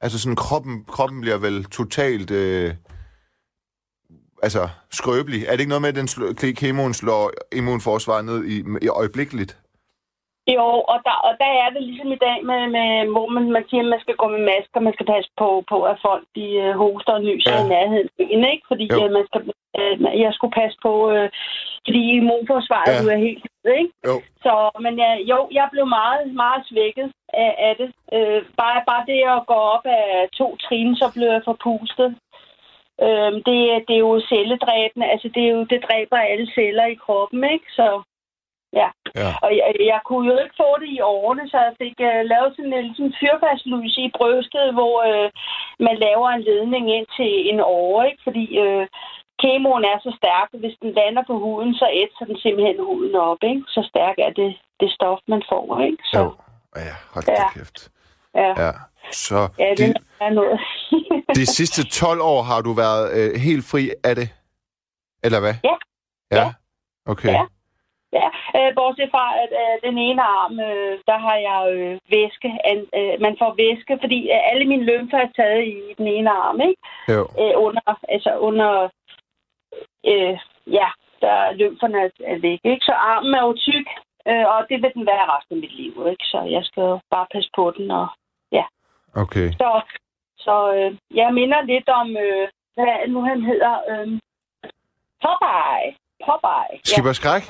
[0.00, 2.30] Altså sådan, kroppen, kroppen bliver vel totalt...
[2.30, 2.70] Øh,
[4.42, 5.40] altså, skrøbelig.
[5.46, 9.58] Er det ikke noget med, at den slå, kemoen slår immunforsvaret ned i, i øjeblikkeligt?
[10.56, 13.64] Jo, og der, og der er det ligesom i dag, med, med, hvor man, man
[13.68, 16.46] siger, at man skal gå med masker, man skal passe på, på at folk de
[16.64, 17.64] øh, hoster og nyser Ja.
[17.64, 18.08] i nærheden
[18.52, 18.64] ikke?
[18.70, 19.04] Fordi Jo.
[19.04, 19.40] øh, man skal,
[19.78, 21.28] øh, jeg skulle passe på, øh,
[21.86, 23.02] fordi immunforsvaret Ja.
[23.08, 23.14] ja.
[23.14, 23.44] er helt
[23.82, 23.92] ikke?
[24.08, 24.14] Jo.
[24.44, 24.52] Så,
[24.84, 27.08] men ja, jo, jeg blev meget, meget svækket
[27.44, 27.90] af, af det.
[28.16, 32.10] Øh, bare, bare det at gå op af to trin, så blev jeg forpustet.
[33.04, 35.06] Øh, det, det er jo celledræbende.
[35.12, 37.68] Altså, det, er jo, det dræber alle celler i kroppen, ikke?
[37.78, 37.86] Så,
[38.80, 38.88] ja.
[39.22, 39.30] Ja.
[39.44, 42.50] Og jeg, jeg kunne jo ikke få det i årene, så jeg fik uh, lavet
[42.56, 45.28] sådan en sådan fyrfastlys i brystet, hvor uh,
[45.86, 48.22] man laver en ledning ind til en åre, ikke?
[48.26, 48.84] Fordi uh,
[49.42, 53.14] kemoen er så stærk, og hvis den lander på huden, så ætser den simpelthen huden
[53.14, 53.62] op, ikke?
[53.74, 54.50] Så stærk er det,
[54.80, 56.02] det stof, man får, ikke?
[56.12, 56.28] Så, Jo.
[56.86, 57.48] Ja, hold da Ja.
[57.56, 57.78] kæft.
[58.34, 58.50] ja.
[58.64, 58.72] Ja.
[59.12, 60.60] Så Ja, de, det er noget.
[61.40, 64.28] de sidste 12 år har du været øh, helt fri af det?
[65.24, 65.54] Eller hvad?
[65.64, 65.74] Ja.
[66.30, 66.42] Ja?
[66.42, 66.52] Ja.
[67.06, 67.28] Okay.
[67.32, 67.44] Ja.
[68.12, 72.50] Ja, øh, bortset fra, at øh, den ene arm, øh, der har jeg øh, væske.
[72.70, 76.30] An, øh, man får væske, fordi øh, alle mine lymfer er taget i den ene
[76.30, 76.82] arm, ikke?
[77.14, 77.22] Jo.
[77.42, 78.70] Øh, under, altså under,
[80.12, 80.36] øh,
[80.78, 80.88] ja,
[81.20, 82.84] der er lymferne er, er væk, ikke?
[82.84, 83.88] Så armen er jo tyk,
[84.28, 86.24] øh, og det vil den være resten af mit liv, ikke?
[86.32, 88.08] Så jeg skal jo bare passe på den, og
[89.24, 89.48] Okay.
[89.52, 89.80] så,
[90.38, 94.08] så øh, jeg minder lidt om, øh, hvad nu han hedder, øh,
[95.24, 95.90] Popeye.
[96.26, 96.72] Popeye.
[96.72, 97.42] Ja, Skipper Skræk?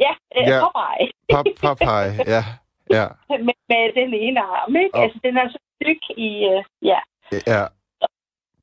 [0.00, 0.60] Ja, øh, Ja.
[0.64, 1.08] Popeye.
[1.32, 2.44] Pop, Popeye, ja.
[2.90, 3.06] Ja,
[3.46, 4.94] med, med den ene arm, ikke?
[4.94, 6.98] Og- Altså, den er så tyk i, øh, ja.
[7.46, 7.66] ja.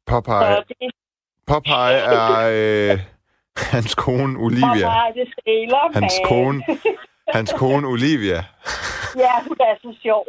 [0.05, 0.55] Popeye.
[0.55, 0.91] Så det
[1.47, 2.99] Popeye er øh,
[3.57, 4.67] hans kone Olivia.
[4.67, 6.63] Popeye, det skæler, Hans kone,
[7.33, 8.43] hans kone Olivia.
[9.15, 10.25] Ja, hun er så sjov.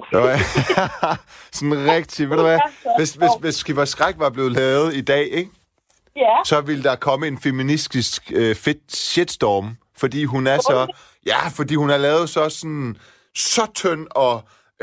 [1.53, 2.59] Sådan rigtig, ved du hvad?
[2.99, 5.51] Hvis, hvis, hvis Skipper Skræk var blevet lavet i dag, ikke?
[6.17, 10.79] Ja, så ville der komme en feministisk øh, fedt shitstorm, fordi hun er så...
[11.33, 12.97] Ja, fordi hun er lavet så sådan...
[13.37, 14.35] Så tynd, og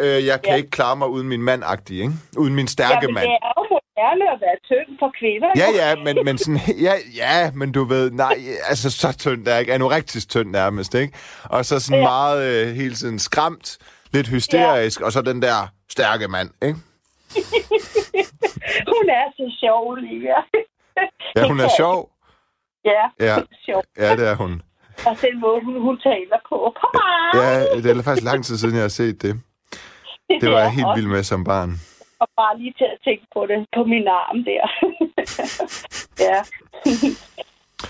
[0.04, 0.56] øh, jeg kan Ja.
[0.60, 2.12] ikke klare mig uden min mand ikke?
[2.38, 3.26] Uden min stærke Jamen, mand.
[3.26, 5.50] det er jo moderne at være tynd for kvinder.
[5.62, 6.60] Ja, ja, men, men sådan...
[6.88, 8.12] Ja, ja, men du ved...
[8.12, 8.38] Nej,
[8.70, 9.74] altså så tynd der ikke.
[9.74, 11.14] Anorektisk tynd nærmest, ikke?
[11.44, 12.10] Og så sådan Ja.
[12.10, 13.78] meget øh, hele tiden skræmt,
[14.14, 16.78] lidt hysterisk, og så den der stærke mand, ikke?
[18.96, 20.36] Hun er så sjov, Olivia.
[21.36, 22.10] Ja, hun er sjov.
[22.86, 23.38] Ja, Ja.
[23.66, 23.84] sjov.
[23.98, 24.62] Ja, det er hun.
[25.08, 26.58] Og den måde, hun, hun taler på.
[27.34, 27.52] Ja,
[27.84, 29.34] det er faktisk lang tid siden, jeg har set det.
[30.42, 31.72] Det var jeg helt og- vild med som barn.
[32.24, 34.66] Og bare lige til at tænke på det, på min arm der.
[36.28, 36.40] ja.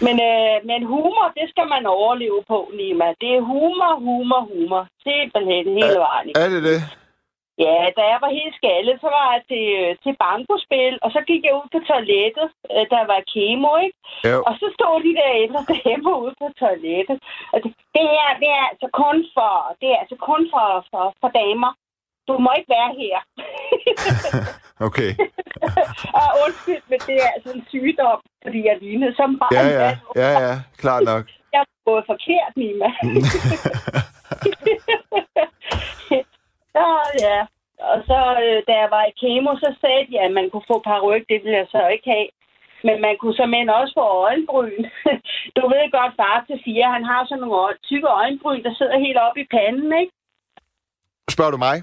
[0.06, 3.08] men, øh, men humor, det skal man overleve på, Nima.
[3.22, 4.84] Det er humor, humor, humor.
[5.08, 6.30] Simpelthen hele vejen.
[6.44, 6.80] Er det det?
[7.66, 9.68] Ja, da jeg var helt skaldet, så var jeg til,
[10.04, 13.98] til bankospil, og så gik jeg ud på toilettet, øh, der var kemo, ikke?
[14.28, 14.36] Ja.
[14.48, 17.18] Og så stod de der ældre damer ude på toilettet.
[17.54, 21.06] Og det, det, her, det er altså kun for, det er altså kun for, for,
[21.22, 21.72] for damer.
[22.28, 23.18] Du må ikke være her.
[24.88, 25.12] Okay.
[26.20, 29.54] og undskyld, men det er altså en sygdom, fordi jeg lignede som barn.
[29.54, 29.98] Ja, ja.
[30.16, 30.56] Ja, ja.
[30.78, 31.26] Klart nok.
[31.54, 32.90] Jeg er gået forkert, Nima.
[36.80, 36.88] så
[37.28, 37.40] ja.
[37.92, 40.78] Og så, øh, da jeg var i kemo, så sagde de, at man kunne få
[40.90, 41.24] paryk.
[41.30, 42.30] Det ville jeg så ikke have.
[42.88, 44.84] Men man kunne simpelthen også få øjenbryn.
[45.58, 49.18] Du ved godt, far til fire, han har sådan nogle tykke øjenbryn, der sidder helt
[49.26, 50.14] oppe i panden, ikke?
[51.36, 51.76] Spørger du mig?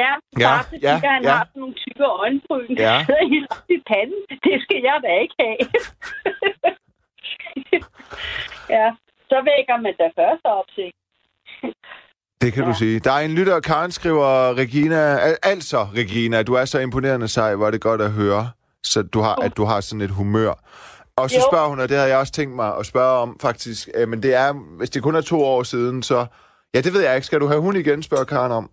[0.00, 0.10] Ja,
[0.42, 1.30] Ja, far til ja, fire, han ja.
[1.30, 2.94] har sådan nogle tykke øjenbryn, Ja.
[2.98, 4.22] der sidder helt oppe i panden.
[4.46, 5.58] Det skal jeg da ikke have.
[8.76, 8.86] ja,
[9.30, 10.96] så vækker man da først opsigt.
[12.40, 12.68] Det kan ja.
[12.70, 13.00] du sige.
[13.00, 17.54] Der er en lytter, Karen skriver, Regina, al- altså Regina, du er så imponerende sej,
[17.54, 18.50] hvor er det godt at høre,
[18.84, 20.52] så du har, at du har sådan et humør.
[21.16, 21.42] Og så Jo.
[21.50, 24.22] spørger hun, og det havde jeg også tænkt mig at spørge om faktisk, øh, men
[24.22, 26.26] det er, hvis det kun er to år siden, så,
[26.74, 27.26] ja, det ved jeg ikke.
[27.26, 28.70] Skal du have hun igen, spørger Karen om.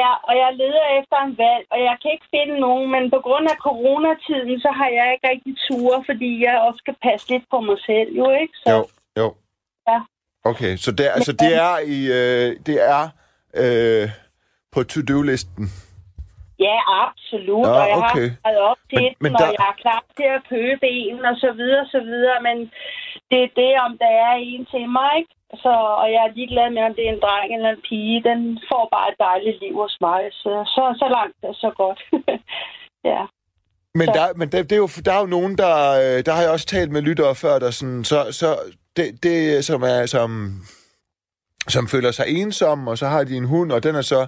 [0.00, 3.20] Ja, og jeg leder efter en valg, og jeg kan ikke finde nogen, men på
[3.26, 7.44] grund af coronatiden, så har jeg ikke rigtig ture, fordi jeg også skal passe lidt
[7.52, 8.54] på mig selv, jo ikke?
[8.64, 8.80] Så, Jo,
[9.20, 9.26] jo.
[9.90, 9.98] Ja.
[10.44, 13.02] Okay, så det, altså, det er, i, øh, det er
[13.62, 14.08] øh,
[14.72, 15.64] på to-do-listen.
[16.66, 16.76] Ja,
[17.06, 18.28] absolut, Nå, og jeg okay.
[18.30, 20.42] har været op til Men- men, men den, og der- jeg er klar til at
[20.54, 22.56] købe en, og så videre, og så videre, men
[23.30, 25.32] det er det, om der er en til mig, ikke?
[25.64, 25.72] Så,
[26.02, 28.22] og jeg er ligeglad med, om det er en dreng eller en pige.
[28.30, 28.40] Den
[28.70, 32.00] får bare et dejligt liv hos mig, så, så, så langt er så godt.
[33.12, 33.22] ja.
[33.98, 35.74] Men, Så- der, men der, det er jo, der er jo nogen, der...
[36.02, 38.04] øh, Der har jeg også talt med lyttere før, der sådan...
[38.04, 38.48] Så, så
[38.96, 40.06] det, det, som er...
[40.06, 40.60] Som,
[41.68, 44.26] som føler sig ensom, og så har de en hund, og den er så...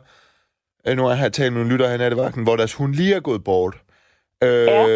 [0.87, 3.15] øh, Nu har jeg talt med nogle lyttere her i vagten, hvor deres hund lige
[3.15, 3.77] er gået bort.
[4.43, 4.87] Øh, Ja.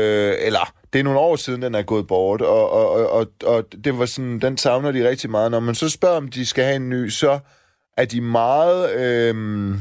[0.47, 3.65] Eller, det er nogle år siden, den er gået bort, og, og, og, og, og
[3.85, 5.51] det var sådan, den savner de rigtig meget.
[5.51, 7.39] Når man så spørger, om de skal have en ny, så
[7.97, 9.75] er de meget øh,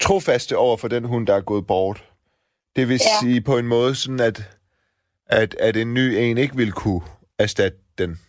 [0.00, 2.04] trofaste over for den hund, der er gået bort.
[2.76, 3.20] Det vil Ja.
[3.20, 4.42] sige på en måde sådan, at,
[5.26, 7.00] at, at en ny en ikke vil kunne
[7.38, 8.20] erstatte den.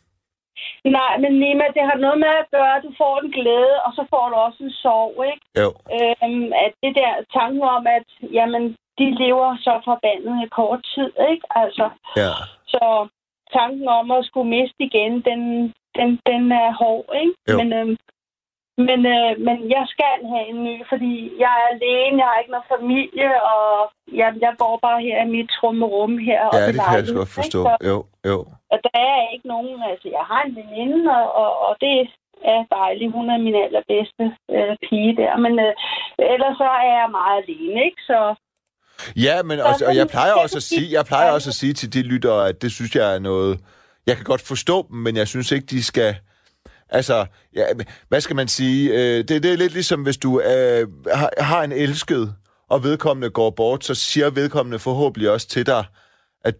[0.97, 3.91] Nej, men Nima, det har noget med at gøre, at du får en glæde, og
[3.97, 5.45] så får du også en sorg, ikke?
[5.61, 5.69] Jo.
[5.97, 8.63] Øhm, at det der tanken om, at jamen,
[8.99, 11.45] de lever så forbandet i kort tid, ikke?
[11.61, 11.85] Altså,
[12.21, 12.31] Ja.
[12.73, 13.07] så
[13.57, 15.41] tanken om at skulle miste igen, den,
[15.97, 17.33] den, den er hård, ikke?
[17.51, 17.57] Jo.
[17.57, 17.97] Men, øhm,
[18.87, 21.13] men, øh, men jeg skal have en ny, fordi
[21.43, 23.67] jeg er alene, jeg har ikke noget familie, og
[24.19, 26.41] jeg, jeg bor bare her i mit trummerum her.
[26.53, 27.59] Ja, det kan jeg sgu godt forstå.
[27.65, 27.87] ikke?
[27.89, 27.97] Jo,
[28.29, 28.37] jo.
[28.73, 31.93] og der er ikke nogen, altså jeg har en veninde, og, og, og det
[32.53, 33.15] er dejligt.
[33.17, 34.23] Hun er min allerbedste
[34.55, 35.73] øh, pige der, men øh,
[36.33, 38.01] ellers så er jeg meget alene, ikke?
[38.11, 38.19] Så
[39.15, 41.93] Ja, men også, og jeg plejer også at sige, jeg plejer også at sige til
[41.93, 43.59] de lyttere, at det synes jeg er noget...
[44.07, 46.15] Jeg kan godt forstå dem, men jeg synes ikke, de skal...
[46.93, 47.25] Altså,
[47.55, 47.65] ja,
[48.09, 48.91] hvad skal man sige?
[48.91, 52.35] Øh, det, det er lidt ligesom, hvis du øh, har, har en elsket,
[52.69, 55.85] og vedkommende går bort, så siger vedkommende forhåbentlig også til dig,
[56.43, 56.55] at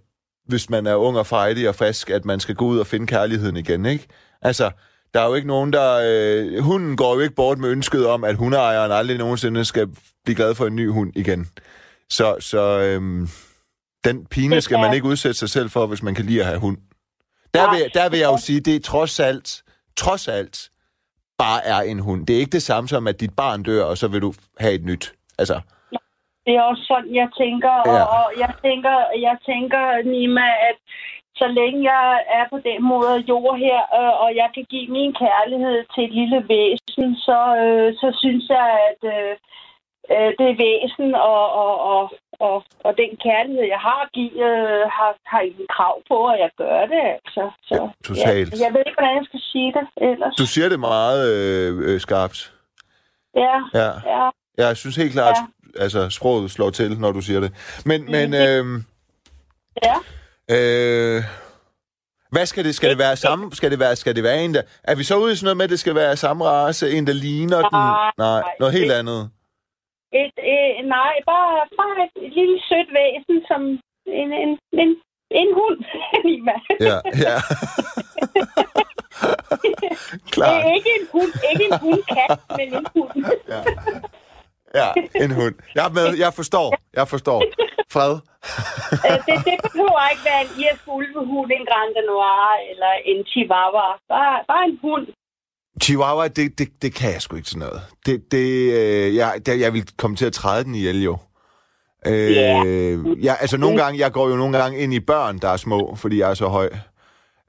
[0.47, 3.07] hvis man er ung og frejdig og frisk, at man skal gå ud og finde
[3.07, 4.07] kærligheden igen, ikke?
[4.41, 4.71] Altså,
[5.13, 5.99] der er jo ikke nogen, der...
[6.03, 9.88] Øh, hunden går jo ikke bort med ønsket om, at hundeejeren aldrig nogensinde skal
[10.23, 11.47] blive glad for en ny hund igen.
[12.09, 13.29] Så, så øhm,
[14.03, 16.59] den pine skal man ikke udsætte sig selv for, hvis man kan lide at have
[16.59, 16.77] hund.
[17.53, 19.63] Der vil, der vil jeg jo sige, det er trods alt,
[19.95, 20.69] trods alt,
[21.37, 22.27] bare er en hund.
[22.27, 24.73] Det er ikke det samme som, at dit barn dør, og så vil du have
[24.73, 25.13] et nyt.
[25.37, 25.61] Altså,
[26.45, 28.03] det er også sådan, jeg tænker, og, Ja.
[28.17, 28.95] og jeg tænker,
[29.27, 30.77] jeg tænker, Nima, at
[31.35, 35.13] så længe jeg er på den måde jord her, øh, og jeg kan give min
[35.23, 39.33] kærlighed til et lille væsen, så, øh, så synes jeg, at øh,
[40.13, 42.01] øh, det væsen og, og, og,
[42.39, 46.51] og, og den kærlighed, jeg har give, øh, har, har ingen krav på, at jeg
[46.57, 47.03] gør det.
[47.17, 47.43] Altså.
[47.67, 48.53] Så, Ja, totalt.
[48.53, 50.36] Ja, jeg ved ikke, hvordan jeg skal sige det ellers.
[50.36, 52.53] du siger det meget øh, øh, skarpt.
[53.36, 53.89] Ja, Ja.
[54.15, 54.29] ja.
[54.57, 55.81] Jeg synes helt klart, ja.
[55.84, 57.51] altså, sproget slår til, når du siger det.
[57.86, 58.65] Men, men øh,
[59.88, 59.95] Ja.
[60.55, 61.23] øh,
[62.31, 62.75] hvad skal det?
[62.75, 63.51] Skal det være samme?
[63.51, 64.61] Skal det være, skal det være en, der...
[64.84, 66.91] Er vi så ude i sådan noget med, at det skal være samme race?
[66.91, 67.67] En, der ligner den?
[67.71, 69.29] Nej, Nej, noget helt det- andet.
[70.22, 73.61] Et, øh, nej, bare, bare et, lille sødt væsen, som
[74.22, 74.51] en, en,
[74.82, 74.89] en,
[75.41, 75.80] en hund.
[76.28, 76.55] Nima.
[76.89, 77.36] Ja, ja.
[80.34, 80.53] Klart.
[80.53, 83.11] Det er ikke en hund, ikke en hundkat, men en hund.
[84.80, 84.89] Ja,
[85.26, 85.55] en hund.
[85.76, 86.07] Jeg med.
[86.24, 86.68] Jeg forstår.
[86.99, 87.39] Jeg forstår.
[87.95, 88.14] Fred.
[89.05, 93.88] Øh, det, det behøver ikke være en irsk ulvehund, en Grand Noir eller en Chihuahua.
[94.14, 95.05] Bare, bare en hund.
[95.84, 97.81] Chihuahua, det, det, det kan jeg sgu ikke til noget.
[98.05, 98.47] Det, det,
[98.79, 101.17] øh, jeg, det, jeg vil komme til at træde den ihjel, jo.
[102.07, 102.63] Øh, Ja.
[103.27, 105.95] jeg, altså, nogle gange, jeg går jo nogle gange ind i børn, der er små,
[105.95, 106.69] fordi jeg er så høj.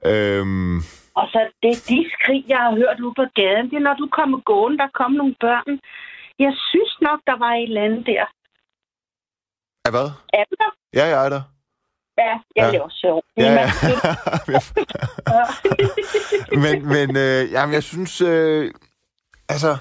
[0.05, 0.77] Øhm,
[1.21, 4.07] Og så det, de skrig, jeg har hørt ude på gaden, det er, når du
[4.19, 5.79] kommer gående, der kom nogle børn.
[6.39, 8.25] Jeg synes nok, der var et eller andet der.
[9.87, 10.09] er hvad?
[10.39, 10.71] Er du der?
[10.99, 11.41] Ja, jeg er der.
[12.17, 12.23] Ja,
[12.55, 12.71] jeg Ja.
[12.71, 13.23] laver sjov.
[13.37, 13.51] Ja,
[15.33, 15.45] ja.
[16.59, 18.21] men men øh, jamen, jeg synes...
[18.21, 18.71] Øh,
[19.49, 19.77] altså...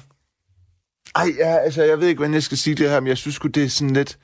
[1.16, 3.34] Ej, ja, altså, jeg ved ikke, hvordan jeg skal sige det her, men jeg synes
[3.34, 4.18] sgu, det er sådan lidt...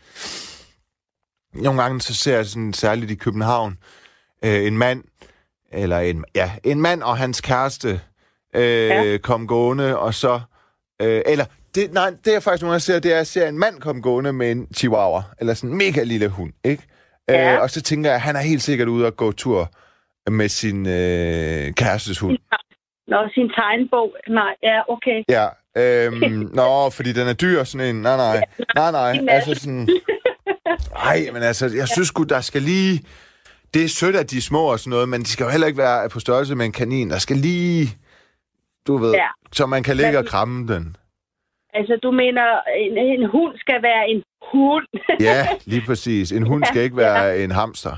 [1.55, 3.79] Nogle gange så ser jeg sådan, særligt i København,
[4.45, 5.05] øh, en mand,
[5.73, 8.01] eller en, ja, en mand og hans kæreste
[8.55, 9.19] øh, ja.
[9.23, 10.41] kom gående, og så...
[11.03, 11.45] Øh, eller,
[11.75, 13.81] det, nej, det jeg faktisk nogle gange ser, det er, at jeg ser en mand
[13.81, 16.83] komme gående med en chihuahua, eller sådan en mega lille hund, ikke?
[17.29, 17.55] Ja.
[17.55, 19.71] Øh, og så tænker jeg, at han er helt sikkert ude og gå tur
[20.31, 22.39] med sin øh, kærestes hund.
[23.09, 24.15] Nå, sin tegnbog.
[24.29, 25.23] Nej, ja, okay.
[25.29, 25.47] Ja.
[25.77, 28.03] Øhm, nå, fordi den er dyr, sådan en.
[28.03, 28.41] Nej, nej.
[28.75, 29.19] Nej, nej.
[29.29, 29.89] Altså sådan...
[31.11, 33.03] Ej, men altså, jeg synes sgu, der skal lige...
[33.75, 35.67] Det er sødt, at de er små og sådan noget, men de skal jo heller
[35.67, 37.11] ikke være på størrelse med en kanin.
[37.11, 37.97] Der skal lige...
[38.87, 39.27] Du ved, Ja.
[39.53, 40.97] så man kan ligge og kramme den.
[41.75, 42.45] Altså, du mener,
[42.85, 44.87] en, en hund skal være en hund?
[45.29, 46.33] Ja, lige præcis.
[46.33, 47.95] En hund skal ikke være en hamster.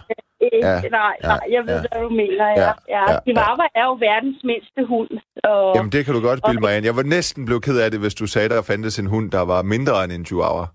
[0.52, 0.66] Ikke?
[0.68, 1.80] Ja, nej, ja, nej, jeg ved, ja.
[1.92, 2.46] hvad du mener.
[2.48, 2.72] Ja, Ja, ja.
[2.88, 3.18] ja, ja.
[3.26, 5.10] Chihuahua er jo verdens mindste hund.
[5.44, 5.72] Og...
[5.76, 6.84] Jamen, det kan du godt bilde mig ind.
[6.84, 9.44] Jeg var næsten blevet ked af det, hvis du sagde, der fandtes en hund, der
[9.52, 10.66] var mindre end en chihuahua.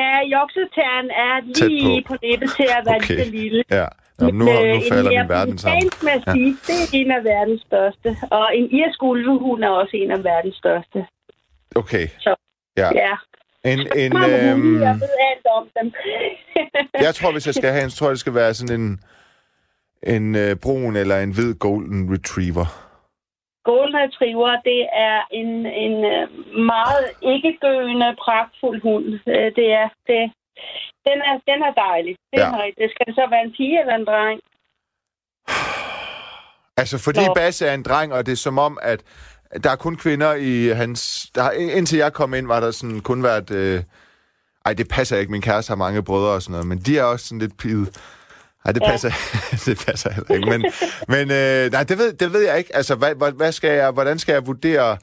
[0.00, 1.34] Ja, joksetern er
[1.68, 2.08] lige på.
[2.08, 3.16] på, nippet til at være Okay.
[3.16, 3.62] lige lille.
[3.70, 3.86] Ja.
[4.18, 5.90] Nå, nu, øh, nu falder min verden sammen.
[6.08, 8.08] mastiff, det er en af verdens største.
[8.30, 10.98] Og en irsk ulvehund er også en af verdens største.
[11.76, 12.08] Okay.
[12.18, 12.34] Så,
[12.76, 12.90] Ja.
[12.94, 13.16] Ja.
[13.64, 15.92] En, en, øhm, jeg ved alt om dem.
[17.06, 19.00] jeg tror, hvis jeg skal have en, så tror jeg, det skal være sådan en,
[20.14, 22.66] en øh, brun eller en hvid golden retriever.
[23.64, 26.24] Golden Retriever, det er en, en øh,
[26.74, 29.04] meget ikke-gøende, pragtfuld hund.
[29.34, 30.20] Øh, Det er, det,
[31.08, 32.16] den, er, den er dejlig.
[32.32, 32.46] Det, Ja.
[32.46, 34.40] er det skal så være en pige eller en dreng.
[36.80, 37.34] Altså, fordi Nå.
[37.34, 39.00] Basse er en dreng, og det er som om, at
[39.64, 41.26] der er kun kvinder i hans...
[41.34, 43.50] Der, indtil jeg kom ind, var der sådan kun været...
[43.50, 43.82] Øh,
[44.66, 45.32] ej, det passer ikke.
[45.32, 47.86] Min kæreste har mange brødre og sådan noget, men de er også sådan lidt pide.
[48.64, 49.10] Nej, det passer,
[49.52, 49.56] ja.
[49.70, 50.46] det passer heller ikke.
[50.50, 50.64] Men,
[51.08, 52.76] men øh, nej, det ved, det ved jeg ikke.
[52.76, 54.96] Altså, hvad, hvad, hvad skal jeg, hvordan skal jeg vurdere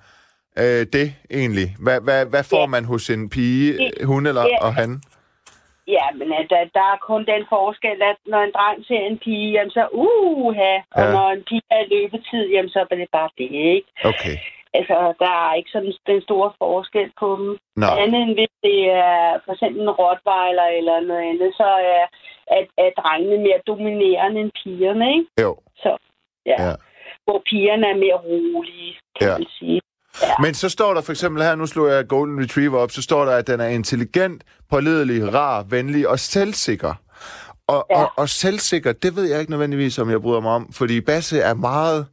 [0.59, 1.75] øh, det egentlig?
[1.79, 2.65] Hvad, hvad, hvad får Ja.
[2.65, 4.63] man hos en pige, hun eller Ja.
[4.63, 5.01] og han?
[5.87, 9.17] Ja, men at der, der er kun den forskel, at når en dreng ser en
[9.17, 11.11] pige, jamen så uha, og Ja.
[11.11, 13.87] når en pige er i løbetid, jamen så er det bare det, ikke?
[14.11, 14.35] Okay.
[14.77, 17.57] Altså, der er ikke sådan den store forskel på dem.
[17.81, 22.05] Nå, Andet end hvis det er for eksempel en rottweiler eller noget andet, så er,
[22.57, 25.27] at, at drengene mere dominerende end pigerne, ikke?
[25.43, 25.51] jo.
[25.85, 25.95] Ja.
[26.51, 26.57] Ja.
[26.67, 26.73] ja.
[27.25, 29.37] Hvor pigerne er mere rolige, kan ja.
[29.37, 29.81] man sige.
[30.41, 33.25] Men så står der for eksempel her, nu slår jeg Golden Retriever op, så står
[33.25, 36.93] der, at den er intelligent, pålidelig, rar, venlig og selvsikker.
[37.67, 37.95] Og, ja.
[37.95, 41.39] Og, og selvsikker, det ved jeg ikke nødvendigvis, om jeg bryder mig om, fordi Basse
[41.39, 42.05] er meget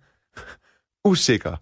[1.05, 1.57] usikker.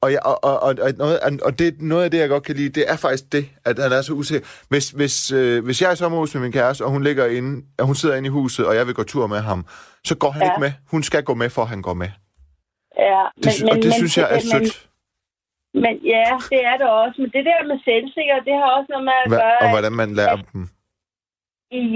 [0.00, 2.56] Og, jeg, og, og, og, og, noget, og det, noget af det, jeg godt kan
[2.56, 4.48] lide, det er faktisk det, at han er så usikker.
[4.68, 7.64] Hvis, hvis, øh, hvis jeg er i sommerhus med min kæreste, og hun, ligger inde,
[7.78, 9.66] og hun sidder inde i huset, og jeg vil gå tur med ham,
[10.04, 10.48] så går han ja.
[10.48, 10.72] Ikke med.
[10.90, 12.08] Hun skal gå med, for han går med.
[12.98, 14.62] Ja, Det, men, og det men, synes jeg er men, sødt.
[14.62, 14.70] Men
[16.14, 17.16] ja, det er det også.
[17.22, 19.60] Men det der med selvsikker, det har også noget med at Hva, gøre...
[19.62, 20.62] og hvordan man lærer dem.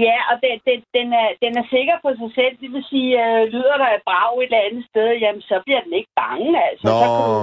[0.05, 2.55] Ja, og det, det, den, er, den er sikker på sig selv.
[2.61, 5.81] Det vil sige, øh, lyder der et brag et eller andet sted, jamen så bliver
[5.85, 6.51] den ikke bange.
[6.69, 7.39] Altså, Nå, så kan du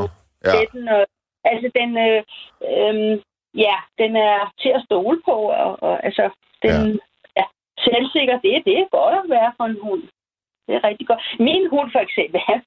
[0.46, 0.64] ja.
[0.74, 1.02] den, og,
[1.52, 2.20] altså den, øh,
[2.70, 3.12] øh,
[3.64, 5.36] ja, den er til at stole på.
[5.62, 6.24] Og, og altså,
[6.62, 7.40] den, ja.
[7.40, 7.44] ja,
[7.88, 10.02] selvsikker, det, det er godt at være for en hund.
[10.66, 11.22] Det er rigtig godt.
[11.48, 12.60] Min hund for eksempel, han,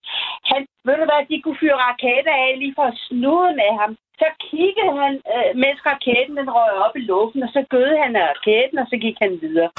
[0.51, 3.91] han ved du hvad, de kunne fyre raketter af lige for at snude med ham.
[4.21, 8.11] Så kiggede han, øh, mens raketten den røg op i luften, og så gød han
[8.19, 9.69] af raketten, og så gik han videre.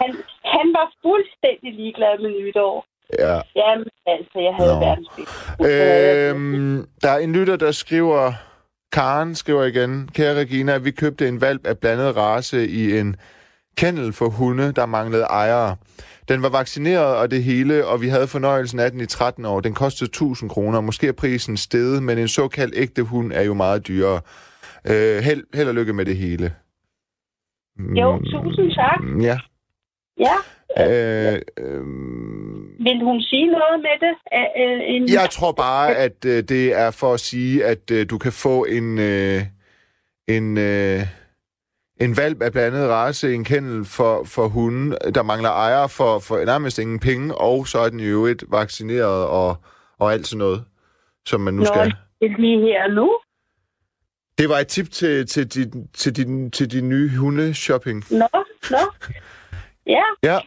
[0.00, 0.10] Han,
[0.54, 2.74] han var fuldstændig ligeglad med nytår.
[3.24, 3.36] Ja.
[3.60, 4.84] Jamen, altså, jeg havde Nå.
[4.86, 5.36] verdens bedste.
[5.58, 5.68] hund.
[5.68, 6.34] Det havde jeg.
[6.34, 8.32] Øhm, der er en lytter, der skriver...
[8.92, 13.16] Karen skriver igen, kære Regina, vi købte en valp af blandet race i en
[13.76, 15.76] kennel for hunde, der manglede ejere.
[16.28, 19.60] Den var vaccineret og det hele, og vi havde fornøjelsen af den i 13 år.
[19.60, 20.80] Den kostede 1000 kroner.
[20.80, 24.20] Måske er prisen steget, men en såkaldt ægte hund er jo meget dyrere.
[24.90, 26.52] Øh, held, held og lykke med det hele.
[27.78, 29.00] Jo, tusind tak.
[29.02, 29.38] Mm, Ja.
[30.18, 30.36] Ja,
[30.80, 31.84] Øh, øh,
[32.78, 34.14] vil hun sige noget med det?
[34.58, 35.08] Øh, en...
[35.08, 38.64] Jeg tror bare, at øh, det er for at sige, at øh, du kan få
[38.64, 39.42] en øh,
[40.28, 41.00] en øh,
[42.00, 46.44] en valp af blandet race, en kennel for, for hunden, der mangler ejer for, for
[46.44, 49.56] nærmest ingen penge, og så er den i øvrigt vaccineret og,
[49.98, 50.64] og alt sådan noget,
[51.26, 51.94] som man nu Nå, skal.
[52.20, 53.18] det er lige her nu.
[54.38, 58.04] Det var et tip til, til, din, til, din, til din nye hundeshopping.
[58.10, 58.28] Nå,
[58.70, 58.78] nå.
[59.86, 60.38] Ja, Ja,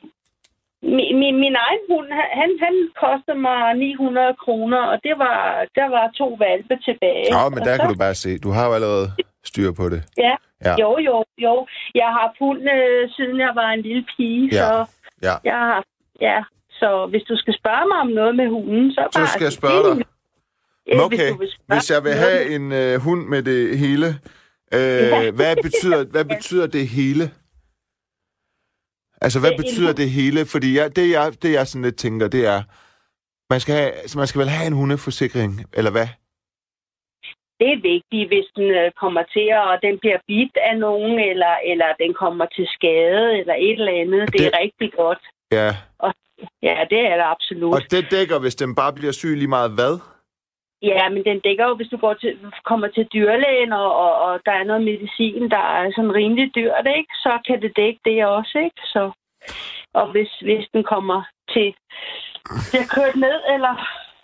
[0.84, 2.08] min, min, min egen hund,
[2.42, 7.26] han, han kostede mig 900 kroner, og det var, der var to valpe tilbage.
[7.36, 8.38] ja men Og der så, kan du bare se.
[8.40, 9.08] Du har jo allerede
[9.44, 10.04] styr på det.
[10.18, 10.36] Ja,
[10.66, 10.76] Ja.
[10.84, 11.68] jo, jo, jo.
[11.96, 14.58] Jeg har haft hund, øh, siden jeg var en lille pige, Ja.
[14.58, 14.86] så
[15.28, 15.36] Ja.
[15.44, 15.88] jeg har haft,
[16.22, 16.38] ja.
[16.80, 19.28] Så hvis du skal spørge mig om noget med hunden, så Så bare...
[19.28, 20.06] skal jeg spørge dig.
[20.88, 21.50] Ja, Okay, du spørge
[21.80, 24.08] hvis jeg vil have en øh, hund med det hele,
[24.78, 27.24] øh, hvad, betyder, hvad betyder det hele?
[29.22, 30.46] Altså, hvad Øh, en betyder det hele?
[30.46, 32.62] Fordi jeg, det, jeg, det, jeg sådan lidt tænker, det er,
[33.50, 36.08] man skal, have, man skal vel have en hundeforsikring, eller hvad?
[37.60, 41.54] Det er vigtigt, hvis den øh, kommer til, og den bliver bidt af nogen, eller,
[41.72, 44.22] eller den kommer til skade, eller et eller andet.
[44.22, 45.22] Det, det er rigtig godt.
[45.52, 45.70] Ja,
[46.62, 47.74] Ja, det er det absolut.
[47.74, 50.00] og det dækker, hvis den bare bliver syg lige meget hvad?
[50.82, 54.40] Ja, men den dækker jo, hvis du går til, kommer til dyrlægen, og, og, og
[54.46, 57.14] der er noget medicin, der er sådan rimelig dyrt, ikke?
[57.14, 58.58] så kan det dække det også.
[58.58, 58.82] Ikke?
[58.94, 59.12] Så,
[59.94, 61.76] og hvis, hvis den kommer til
[62.70, 63.74] bliver kørt ned, eller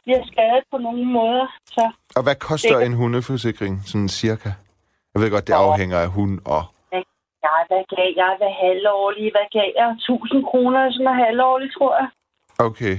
[0.06, 1.84] bliver skadet på nogen måder, så
[2.18, 4.50] Og hvad koster Dækker- en hundeforsikring, sådan cirka?
[5.14, 6.64] Jeg ved godt, det afhænger af hund og...
[7.46, 8.32] ja, hvad gav jeg?
[8.42, 9.26] Hvad halvårlig?
[9.36, 9.90] Hvad gav jeg?
[9.90, 12.08] 1000 kroner sådan noget halvårlig, tror jeg.
[12.68, 12.96] Okay.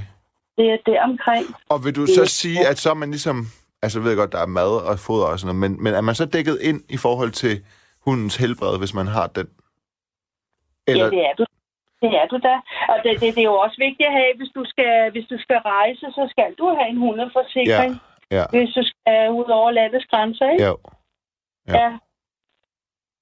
[0.56, 1.44] Det er der omkring.
[1.68, 3.46] Og vil du Det så sige, at så er man ligesom...
[3.82, 6.00] Altså, jeg ved godt, der er mad og foder og sådan noget, men, men er
[6.00, 7.64] man så dækket ind i forhold til
[8.04, 9.48] hundens helbred, hvis man har den?
[10.88, 11.04] Eller...
[11.04, 11.44] Ja, det er du.
[12.02, 12.54] Det er du da.
[12.92, 15.36] Og det, det, det er jo også vigtigt at have, hvis du skal, hvis du
[15.44, 17.92] skal rejse, så skal du have en hundeforsikring.
[18.30, 18.44] Ja, ja.
[18.54, 20.64] Hvis du skal ud over landets grænser, ikke?
[20.64, 20.72] Ja.
[21.68, 21.74] ja.
[21.80, 21.88] ja.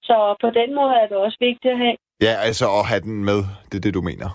[0.09, 1.97] Så på den måde er det også vigtigt at have.
[2.27, 3.41] Ja, altså at have den med.
[3.71, 4.29] Det er det, du mener.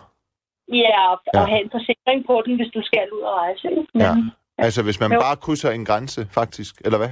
[0.84, 1.40] Ja, og, Ja.
[1.40, 1.46] ja.
[1.46, 3.68] have en forsikring på den, hvis du skal ud og rejse.
[3.94, 4.14] Men Ja.
[4.66, 5.20] Altså, hvis man Jo.
[5.20, 6.74] bare krydser en grænse, faktisk.
[6.86, 7.12] Eller hvad?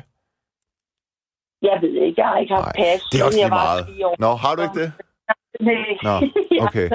[1.61, 3.01] Jeg ved ikke, jeg har ikke haft Nej, pas.
[3.11, 3.87] det er også lige meget.
[3.87, 4.15] 10 år.
[4.19, 4.91] Nå, har du ikke det?
[5.61, 5.97] Nej.
[6.03, 6.15] Nå,
[6.65, 6.89] okay.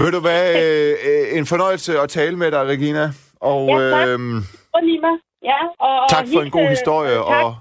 [0.00, 0.42] Ved du hvad?
[0.62, 3.04] Øh, øh, en fornøjelse at tale med dig, Regina.
[3.40, 4.08] Og Ja, tak.
[4.08, 4.36] øhm,
[4.74, 5.12] Og Nima.
[5.42, 7.54] Ja, og, tak for en god øh, historie tak, og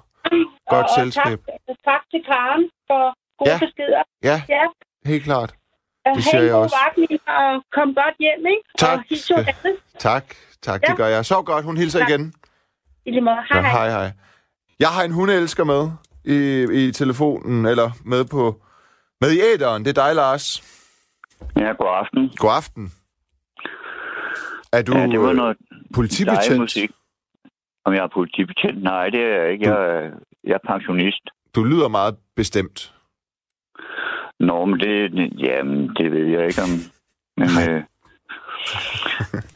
[0.69, 1.39] godt og, selskab.
[1.47, 3.03] Og tak, tak til Karen for
[3.39, 3.57] gode Ja.
[3.65, 4.03] beskeder.
[4.23, 4.63] Ja, Ja,
[5.05, 5.53] helt klart.
[6.15, 6.75] Det siger jeg også.
[7.27, 8.63] og kom godt hjem, ikke?
[8.77, 8.99] Tak.
[9.37, 9.45] Og.
[9.99, 10.25] Tak,
[10.61, 10.95] tak, det Ja.
[10.95, 11.25] gør jeg.
[11.25, 12.09] Så godt, hun hilser Tak.
[12.09, 12.33] igen.
[13.05, 13.35] I lige måde.
[13.49, 13.71] Hej, hej.
[13.71, 14.11] hej, hej.
[14.79, 15.89] Jeg har en hundeelsker med
[16.25, 16.37] i,
[16.87, 18.61] i telefonen, eller med på
[19.21, 19.85] med i æderen.
[19.85, 20.63] Det er dig, Lars.
[21.57, 22.29] Ja, god aften.
[22.37, 22.91] God aften.
[24.73, 25.57] Er du ja, det var øh, noget
[25.95, 26.59] politibetjent?
[26.59, 26.91] musik.
[27.85, 28.83] Om jeg er politibetjent?
[28.83, 29.69] Nej, det er jeg ikke.
[29.69, 30.11] Jeg, er-
[30.43, 31.29] jeg er pensionist.
[31.55, 32.93] Du lyder meget bestemt.
[34.39, 36.69] Nå, men det, jamen, det ved jeg ikke om.
[37.37, 37.83] Men, øh,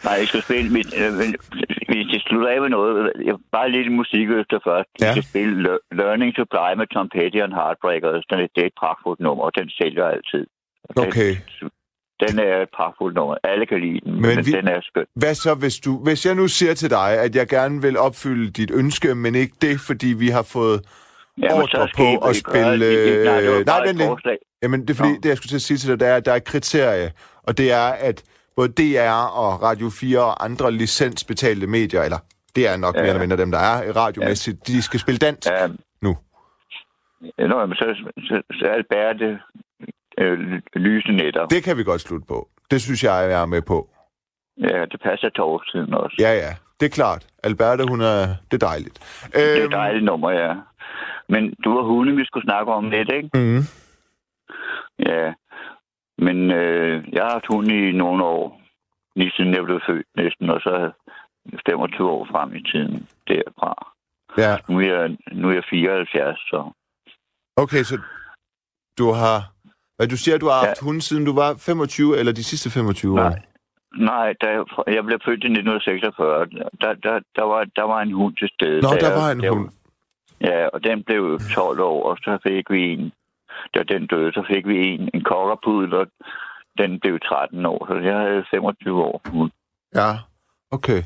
[0.06, 0.89] nej, jeg skal spille mit...
[1.01, 1.30] Øh, men,
[1.89, 4.89] hvis jeg slutter af med noget, jeg, bare lidt musik efter først.
[5.01, 5.06] Ja.
[5.06, 8.24] Jeg skal spille Le- Learning to Fly med Tom Petty and Heartbreakers.
[8.30, 10.43] Den er, det er et pragtfuldt nummer, og den sælger altid.
[10.97, 11.32] Den, Okay.
[12.24, 13.36] Den er et pragtfuldt nummer.
[13.43, 15.06] Alle kan lide den, Men men, men vi- den er skøn.
[15.16, 18.51] Hvad så, hvis du, hvis jeg nu siger til dig, at jeg gerne vil opfylde
[18.51, 20.80] dit ønske, men ikke det, fordi vi har fået...
[21.38, 23.08] Jamen, ordre skal på at spille, det.
[23.08, 24.38] Det- Nej, det øh, nej, forslag.
[24.64, 25.20] Jamen, det er fordi, Nå.
[25.24, 27.12] det jeg skulle til at sige til dig, det er, at der er et kriterie,
[27.43, 28.24] og det er, at
[28.56, 29.12] både DR
[29.43, 32.18] og Radio 4 og andre licensbetalte medier, eller
[32.56, 32.99] det er nok ja.
[32.99, 33.04] Ja.
[33.04, 35.49] mere eller mindre dem, der er radiomæssigt, de skal spille dansk.
[35.49, 35.68] Ja.
[36.01, 36.18] Nu.
[37.38, 37.86] Ja, Nå, men så,
[38.18, 39.39] så, så er det
[40.18, 40.39] øh,
[40.76, 41.45] lyse netter.
[41.47, 41.64] Det...
[41.64, 42.49] Kan vi godt slutte på.
[42.72, 43.89] Det synes jeg, jeg er med på.
[44.62, 46.16] Ja, det passer årstiden også.
[46.20, 46.56] Ja, ja.
[46.80, 47.28] Det er klart.
[47.43, 48.36] Alberte, hun er...
[48.51, 48.99] Det er dejligt.
[49.34, 50.54] Det er Øhm, et dejligt nummer, ja.
[51.30, 53.30] Men du har hunde, vi skulle snakke om lidt, ikke?
[53.34, 53.62] Mm.
[54.99, 55.34] Ja.
[56.26, 58.61] Men øh, jeg har haft hund i nogle år.
[59.15, 60.91] Lige siden jeg blev født næsten, og så
[61.69, 63.71] 25 år frem i tiden derfra.
[64.38, 66.71] Ja, Nu er jeg, nu er jeg 74, så...
[67.57, 67.95] okay, så
[68.97, 69.38] du har...
[69.97, 70.67] Hvad du siger, du har Ja.
[70.67, 73.17] haft hund siden du var 25, eller de sidste 25 år?
[73.30, 73.41] Nej.
[73.97, 76.45] Nej, da jeg, jeg blev født i 1946,
[76.82, 78.82] der, der, der, var, der var en hund til stede.
[78.82, 79.69] Nå, der jeg- var en jeg- hund.
[80.41, 83.11] Ja, og den blev 12 år, og så fik vi en,
[83.76, 86.08] da den døde, så fik vi en, en kokkerpudel, og
[86.78, 89.22] den blev 13 år, så jeg havde 25 år.
[89.26, 89.51] hund.
[89.95, 90.10] Ja,
[90.72, 91.01] okay.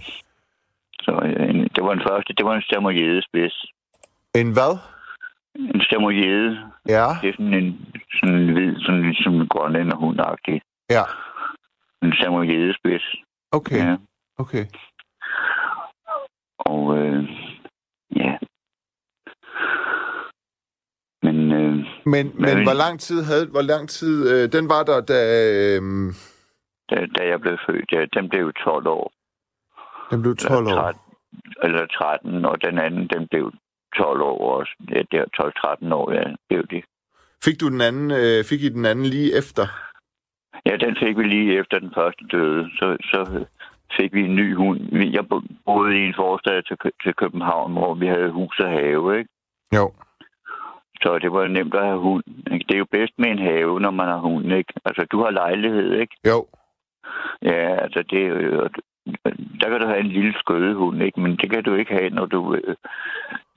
[1.01, 3.65] Så øh, en, det var den første, det var en stammerjedespids.
[4.35, 4.77] En hvad?
[5.55, 7.85] En stammerjede, Ja, det er sådan en,
[8.19, 10.61] sådan en hvid, sådan ligesom en grønlænderhundagtig.
[10.89, 11.03] ja.
[12.03, 13.15] En stammerjedespids.
[13.51, 13.95] Okay, Ja.
[14.37, 14.65] okay.
[16.59, 17.29] Og øh,
[18.15, 18.37] ja.
[21.47, 23.45] Men øh, Men, men Men- hvor lang tid havde...
[23.47, 24.15] Hvor lang tid...
[24.33, 25.19] Øh, den var der, da...
[25.43, 25.81] Øh,
[26.89, 29.11] da, da jeg blev født, ja, den blev 12 år.
[30.11, 30.71] den blev 12 år.
[30.71, 31.01] 13,
[31.63, 33.51] eller 13, og den anden, den blev
[33.97, 34.71] 12 år også.
[34.89, 36.81] Ja, det er 12-13 år, ja, blev de.
[37.45, 38.11] Fik du den anden...
[38.11, 39.63] Øh, fik I den anden lige efter?
[40.65, 42.69] Ja, den fik vi lige efter den første døde.
[42.79, 43.45] Så, så
[43.97, 44.79] fik vi en ny hund.
[45.17, 48.69] Jeg bo- boede i en forstad til, Kø- til København, hvor vi havde hus og
[48.69, 49.29] have, ikke?
[49.75, 49.93] Jo.
[51.01, 52.23] Så det var nemt at have hund.
[52.51, 52.65] Ikke?
[52.67, 54.73] Det er jo bedst med en have, når man har hund, ikke?
[54.85, 56.15] Altså, du har lejlighed, ikke?
[56.27, 56.47] Jo.
[57.41, 58.69] Ja, altså, det er jo...
[59.61, 61.19] Der kan du have en lille skødehund, ikke?
[61.21, 62.55] Men det kan du ikke have, når du...
[62.55, 62.75] øh,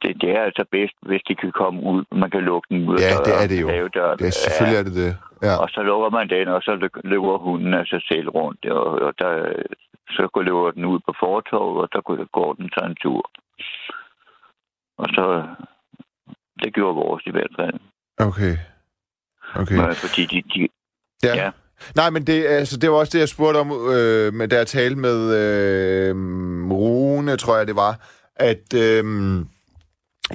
[0.03, 2.05] Det, det er altså bedst, hvis de kan komme ud.
[2.12, 3.68] Man kan lukke den ud af Ja, det døren, er det jo.
[4.18, 5.12] Det er, selvfølgelig er det det.
[5.43, 5.55] Ja.
[5.62, 8.66] Og så lukker man den, og så lø- løber hunden af sig selv rundt.
[8.66, 9.53] Og, og der,
[10.11, 13.30] så går løber den ud på fortorvet, og der går- går den så en tur.
[14.99, 15.24] Og så...
[16.62, 17.80] Det gjorde vores i hvert fald.
[18.18, 18.56] Okay.
[19.54, 19.76] Okay.
[19.76, 20.68] Men, fordi de, de,
[21.22, 21.36] Ja.
[21.36, 21.50] Ja.
[21.96, 24.66] Nej, men det, altså, det var også det, jeg spurgte om, øh, med, da jeg
[24.66, 26.16] talte med øh,
[26.70, 28.00] Rune, tror jeg det var,
[28.36, 29.04] at øh,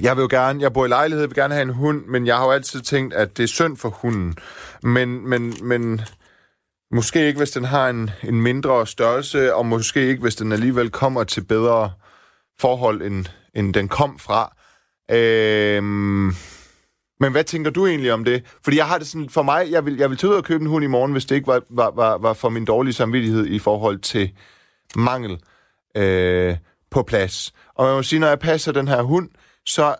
[0.02, 2.26] jeg vil jo gerne, jeg bor i lejlighed, jeg vil gerne have en hund, men
[2.26, 4.34] jeg har jo altid tænkt, at det er synd for hunden.
[4.82, 6.00] Men, men, men
[6.90, 10.90] måske ikke, hvis den har en, en mindre størrelse, og måske ikke, hvis den alligevel
[10.90, 11.92] kommer til bedre
[12.60, 14.55] forhold, end, end den kom fra.
[15.10, 15.82] Øh,
[17.20, 18.44] men hvad tænker du egentlig om det?
[18.64, 20.62] Fordi jeg har det sådan, for mig, jeg vil, jeg vil tage ud og købe
[20.62, 23.46] en hund i morgen, hvis det ikke var, var, var, var for min dårlige samvittighed
[23.46, 24.32] i forhold til
[24.96, 25.38] mangel
[25.96, 26.56] øh,
[26.90, 27.52] på plads.
[27.74, 29.28] Og man må sige, når jeg passer den her hund,
[29.66, 29.94] så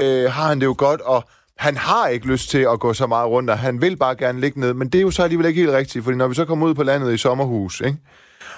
[0.00, 1.24] øh, har han det jo godt, og
[1.56, 4.40] han har ikke lyst til at gå så meget rundt, og han vil bare gerne
[4.40, 6.44] ligge ned, men det er jo så alligevel ikke helt rigtigt, fordi når vi så
[6.44, 7.98] kommer ud på landet i sommerhus, ikke?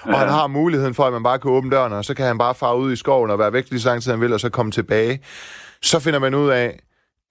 [0.03, 2.37] og han har muligheden for, at man bare kan åbne døren, og så kan han
[2.37, 4.39] bare fare ud i skoven og være væk lige så lang tid han vil, og
[4.39, 5.21] så komme tilbage.
[5.83, 6.79] Så finder man ud af,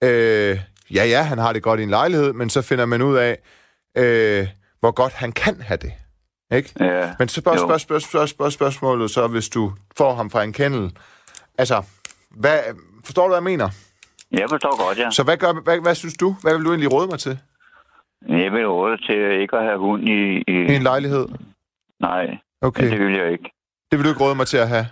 [0.03, 0.59] øh,
[0.93, 3.37] ja ja, han har det godt i en lejlighed, men så finder man ud af,
[3.97, 4.47] øh,
[4.79, 5.93] hvor godt han kan have det.
[6.53, 6.73] Ikke?
[6.79, 10.43] ja, Men så spørg, spørg, spørg, spørg, spørg, spørgsmålet så, hvis du får ham fra
[10.43, 10.97] en kennel.
[11.57, 11.83] Altså,
[12.31, 12.59] hvad,
[13.05, 13.69] forstår du, hvad jeg mener?
[14.31, 15.11] jeg forstår godt, ja.
[15.11, 16.35] Så hvad, gør, hvad, hvad synes du?
[16.41, 17.39] Hvad vil du egentlig råde mig til?
[18.29, 20.37] Jeg vil råde til ikke at have hund i...
[20.37, 20.51] i...
[20.71, 21.27] I en lejlighed?
[21.99, 23.51] Nej, Okay, det vil jeg ikke.
[23.91, 24.85] det vil du ikke råde mig til at have.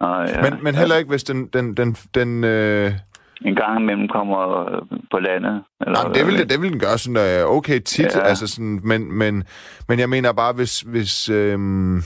[0.00, 0.42] Nej, ja.
[0.42, 2.92] Men, men heller ikke, hvis den, den, den, den, øh,
[3.40, 5.64] en gang imellem kommer øh, på landet.
[5.80, 8.20] Eller, Jamen, det, vil, det, det vil den gøre sådan uh, okay tit, ja.
[8.20, 9.44] altså sådan, men, men,
[9.88, 12.02] men jeg mener bare, hvis, hvis, øhm,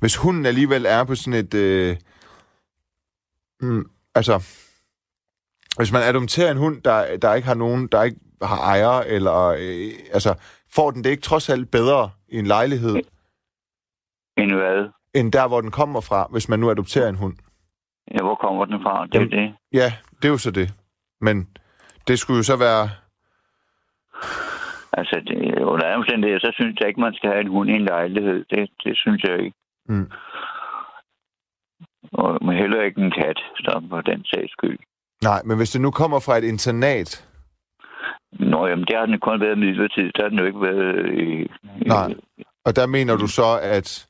[0.00, 1.54] hvis hunden alligevel er på sådan et...
[1.54, 1.96] Øh,
[3.60, 4.34] mm, altså,
[5.76, 9.46] hvis man adopterer en hund, der, der ikke har nogen, der ikke har ejer, eller
[9.58, 10.34] øh, altså,
[10.74, 12.96] får den det ikke trods alt bedre i en lejlighed?
[14.38, 14.88] End hvad?
[15.18, 17.36] End der, hvor den kommer fra, hvis man nu adopterer en hund.
[18.14, 19.06] Ja, hvor kommer den fra?
[19.06, 19.54] Det er Jamen, det.
[19.72, 20.68] Ja, det er jo så det.
[21.20, 21.48] Men
[22.08, 22.82] det skulle jo så være...
[24.92, 27.72] Altså, det, under andre omstændigheder, så synes jeg ikke, man skal have en hund i
[27.72, 28.44] en lejlighed.
[28.50, 29.56] Det, det synes jeg ikke.
[29.88, 30.10] Mm.
[32.12, 34.78] Og men heller ikke en kat, så på den sags skyld.
[35.22, 37.28] Nej, men hvis det nu kommer fra et internat,
[38.32, 40.16] Nå, jamen, det har den kun været midlertidigt.
[40.16, 41.50] Der har den jo ikke været i
[41.86, 42.14] Nej.
[42.64, 44.08] Og der mener du så, at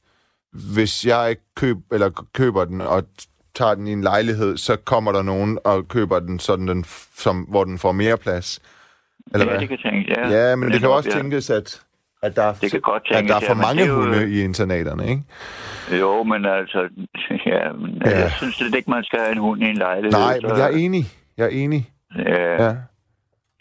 [0.52, 3.02] hvis jeg ikke køb, eller køber den og
[3.54, 6.84] tager den i en lejlighed, så kommer der nogen og køber den, sådan den,
[7.14, 8.60] som, hvor den får mere plads?
[9.32, 9.60] Eller ja, hvad?
[9.60, 10.28] det kan tænkes, ja.
[10.48, 11.16] Ja, men det kan nok, også ja.
[11.16, 11.82] tænkes, at,
[12.22, 13.94] at, der, er, Det kan godt at tænkes, der er for ja, mange det er
[13.94, 15.22] jo- hunde i internaterne, ikke?
[16.00, 16.88] Jo, men altså...
[17.46, 18.10] Ja, men, Ja.
[18.10, 18.18] ja.
[18.20, 20.12] jeg synes slet ikke, man skal have en hund i en lejlighed.
[20.12, 21.04] Nej, så- men jeg er enig.
[21.36, 21.90] Jeg er enig.
[22.18, 22.74] Ja, Ja.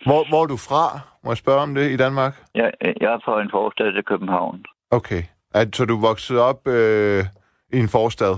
[0.05, 0.99] Hvor, hvor er du fra?
[1.23, 2.43] Må jeg spørge om det i Danmark?
[2.55, 2.71] jeg,
[3.01, 4.65] jeg er fra en forstad til København.
[4.91, 5.23] Okay.
[5.53, 7.25] At, så du voksede op øh,
[7.73, 8.37] i en forstad?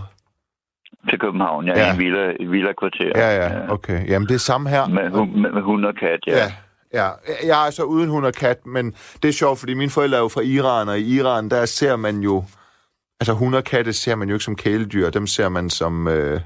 [1.10, 1.88] Til København, ja, Ja.
[1.88, 3.12] i en villa, villa-kvarter.
[3.16, 3.72] Ja, ja.
[3.74, 4.07] Okay.
[4.07, 4.88] Jamen, det er samme her.
[4.88, 6.38] Med, hu- med, med hund og kat, ja.
[6.38, 6.51] Ja.
[6.93, 7.10] Ja,
[7.47, 10.22] jeg er så uden hund og kat, men det er sjovt, fordi mine forældre er
[10.22, 12.43] jo fra Iran, og i Iran, der ser man jo...
[13.20, 16.41] Altså, hund og katte ser man jo ikke som kæledyr, dem ser man som øh,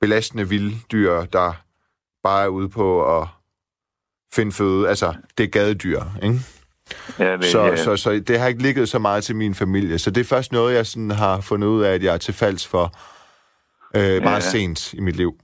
[0.00, 1.52] belastende vilddyr, der
[2.24, 3.28] bare er ude på at
[4.34, 4.88] finde føde.
[4.88, 6.38] Altså, det er gadedyr, ikke?
[7.18, 7.76] Ja, vel, Så, ja.
[7.76, 9.98] så, så det har ikke ligget så meget til min familie.
[9.98, 12.34] Så det er først noget, jeg sådan har fundet ud af, at jeg er til
[12.34, 12.84] falds for
[13.96, 14.40] øh, meget Ja.
[14.40, 15.34] sent i mit liv.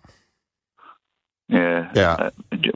[1.53, 1.85] ja.
[1.97, 2.15] Ja.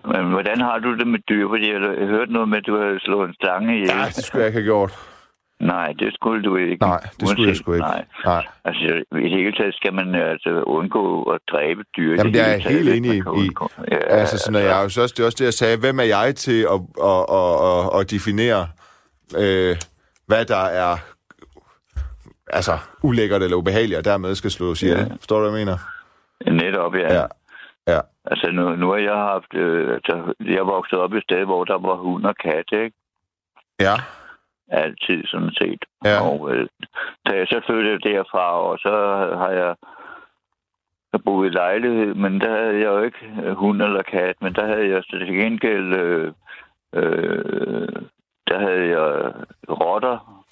[0.04, 1.48] Men hvordan har du det med dyr?
[1.48, 3.88] Fordi jeg har hørt noget med, at du har slået en slange ihjel.
[3.88, 4.98] Ja, det skulle jeg ikke have gjort.
[5.62, 6.84] Nej, det skulle du ikke.
[6.84, 7.86] Nej, det skulle jeg sgu ikke.
[7.86, 8.04] Nej.
[8.24, 8.46] Nej.
[8.64, 12.14] Altså, i det hele taget skal man altså undgå at dræbe dyr.
[12.16, 15.02] Jamen, det jeg er taget, helt enig i- undgå- Ja, Altså, sådan, at jeg også,
[15.16, 15.76] det er også det, jeg sagde.
[15.78, 16.80] Hvem er jeg til at,
[17.12, 18.68] at, at, at, at definere,
[19.38, 19.76] øh,
[20.26, 20.96] hvad der er
[22.46, 24.98] altså, ulækkert eller ubehageligt, og dermed skal slås ihjel.
[24.98, 25.04] Ja.
[25.20, 25.78] Forstår du, hvad jeg mener?
[26.62, 27.14] Netop, ja.
[27.14, 27.24] Ja.
[27.86, 28.00] Ja.
[28.24, 29.54] Altså, nu, nu har jeg haft...
[29.54, 32.96] Øh, altså, jeg voksede op i et sted, hvor der var hund og kat, ikke?
[33.80, 33.94] Ja.
[34.72, 35.84] Altid, sådan set.
[36.04, 36.20] Ja.
[36.28, 36.68] Og øh,
[37.26, 38.90] da jeg så flyttede derfra, og så
[39.38, 39.74] har jeg
[41.12, 44.52] jeg boede i lejlighed, men der havde jeg jo ikke øh, hund eller kat, men
[44.54, 45.94] der havde jeg til gengæld...
[45.94, 46.32] Øh,
[46.94, 47.88] øh,
[48.48, 49.32] der havde jeg
[49.68, 50.44] rotter,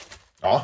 [0.43, 0.55] Nå.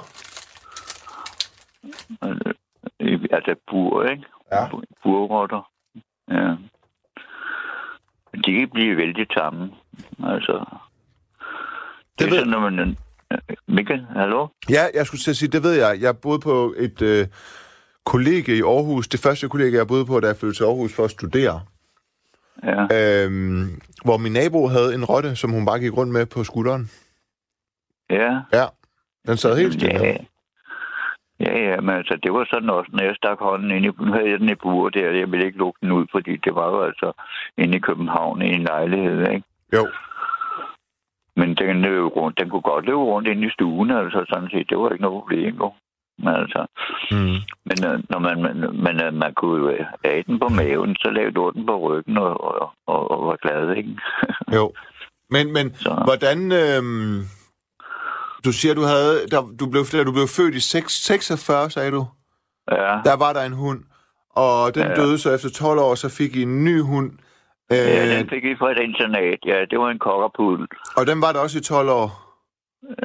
[3.00, 4.24] øh, altså bur, ikke?
[4.52, 4.66] Ja.
[5.02, 5.70] Burrotter.
[6.30, 6.54] Ja.
[8.44, 9.72] De kan blive vældig tamme.
[10.26, 12.96] Altså, det, Det er ved- sådan, når man...
[13.68, 14.46] Mikkel, hallo?
[14.70, 15.98] Ja, jeg skulle til at sige, det ved jeg.
[16.00, 17.26] Jeg boede på et øh,
[18.04, 19.08] kollegie i Aarhus.
[19.08, 21.60] Det første kollegie, jeg boede på, da jeg flyttede til Aarhus for at studere.
[22.62, 22.80] Ja.
[23.24, 26.90] Øhm, hvor min nabo havde en rotte, som hun bare gik rundt med på skulderen.
[28.10, 28.40] Ja.
[28.52, 28.66] Ja,
[29.26, 29.98] den sad helt stille.
[29.98, 30.16] Ja,
[31.40, 34.12] ja, ja, men altså, det var sådan også, når jeg stak hånden ind i, nu
[34.12, 36.68] havde jeg den i bur der, jeg ville ikke lukke den ud, fordi det var
[36.70, 37.12] jo altså
[37.58, 39.46] inde i København i en lejlighed, ikke?
[39.72, 39.86] Jo.
[41.36, 44.66] Men den, løb rundt, den kunne godt løbe rundt inde i stuen, altså sådan set,
[44.70, 45.72] det var ikke noget problem, jo.
[46.18, 46.66] Men altså,
[47.10, 47.38] Mm.
[47.68, 48.56] men øh, når man, man,
[48.86, 52.18] man, øh, man kunne jo have den på maven, så lavede du den på ryggen
[52.18, 53.90] og, og, og, og var glad, ikke?
[54.56, 54.72] Jo.
[55.30, 56.00] Men, men Så.
[56.04, 56.52] hvordan...
[56.52, 57.22] Øhm,
[58.44, 59.26] du siger, du havde...
[59.30, 62.06] Der, du, blev, du blev født i 6, 46, sagde du.
[62.70, 63.00] ja.
[63.04, 63.80] Der var der en hund,
[64.30, 64.94] og den Ja.
[64.94, 67.10] døde så efter 12 år, så fik I en ny hund.
[67.72, 69.38] Øh, Ja, den fik vi fra et internat.
[69.46, 70.66] Ja, det var en kokkerpudel.
[70.98, 72.08] og den var der også i 12 år.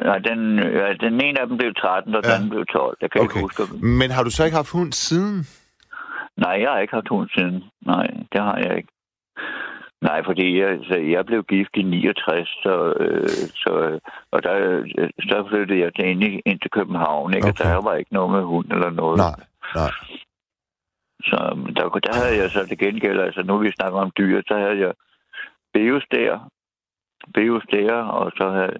[0.08, 2.38] Ja, den, ja, den ene af dem blev 13, og Ja.
[2.38, 2.96] den blev 12.
[3.00, 3.30] Jeg kan okay.
[3.36, 3.62] Ikke huske.
[4.00, 5.46] Men har du så ikke haft hund siden?
[6.36, 7.64] Nej, jeg har ikke haft hund siden.
[7.86, 8.88] Nej, det har jeg ikke.
[10.08, 13.28] Nej, fordi jeg, så jeg blev gift i 69, så, øh,
[13.62, 13.98] så,
[14.32, 14.54] og der,
[14.98, 17.34] øh, så flyttede jeg til ind, ind til København.
[17.34, 17.48] Ikke?
[17.48, 17.64] Okay.
[17.64, 17.70] Okay.
[17.74, 19.16] Der var ikke noget med hund eller noget.
[19.18, 19.36] Nej,
[19.74, 19.90] nej.
[21.24, 21.36] Så
[21.76, 24.78] der, der havde jeg så det gengæld, altså nu vi snakker om dyr, så havde
[24.78, 24.92] jeg
[25.72, 26.50] Beus der,
[27.34, 28.78] Beus der, og så havde,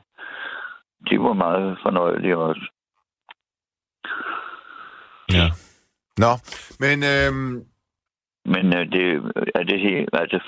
[1.11, 2.67] de var meget fornøjelige også.
[5.33, 5.47] Ja.
[6.19, 6.33] Nå,
[6.81, 7.67] men øhm,
[8.45, 9.07] Men øh, det
[9.55, 10.39] er det helt, altså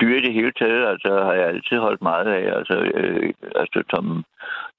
[0.00, 3.82] dyr i det hele taget, altså har jeg altid holdt meget af, altså, øh, altså
[3.90, 4.24] som,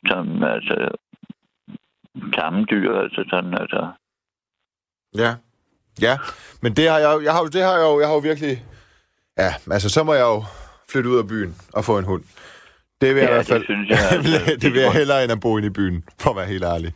[0.08, 0.98] som altså,
[2.34, 3.92] tamme dyr, altså sådan, altså,
[5.18, 5.32] ja.
[6.02, 6.18] Ja,
[6.62, 8.66] men det har jeg, jeg har, jo- det har jeg jo, jeg har jo virkelig
[9.38, 10.44] Ja, altså så må jeg jo
[10.90, 12.24] flytte ud af byen og få en hund.
[13.02, 13.60] Det vil jeg Ja, i hvert fald.
[13.60, 14.56] det synes jeg, altså.
[14.62, 16.94] det vil jeg hellere end at bo inde i byen, for at være helt ærlig.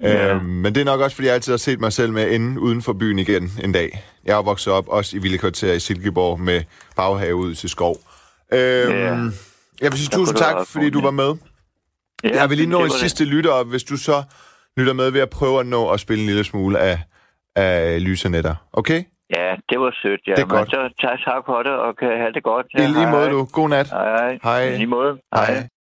[0.00, 0.34] Ja.
[0.34, 2.60] Øhm, men det er nok også, fordi jeg altid har set mig selv med inde
[2.60, 4.04] uden for byen igen en dag.
[4.24, 6.62] Jeg er vokset op også i Villekvarter i Silkeborg med
[6.96, 7.96] baghave ud til skov.
[8.52, 9.14] Øhm, Ja.
[9.80, 11.34] Jeg vil sige tusind tak, fordi du var med.
[12.24, 14.22] Ja, Jeg vil lige nå en sidste lytter hvis du så
[14.76, 17.00] lytter med ved at prøve at nå at spille en lille smule af,
[17.56, 18.54] af lysenetter.
[18.72, 19.00] Okay?
[19.36, 20.34] Ja, det var sødt, ja.
[20.34, 20.70] Det er Men godt.
[20.70, 22.66] Så tak, tak for det, og kan have det godt.
[22.74, 23.46] I lige måde, du.
[23.52, 23.88] God nat.
[23.90, 24.38] Hej, hej.
[24.42, 24.62] Hej.
[24.74, 25.12] I lige måde.
[25.34, 25.68] Hej.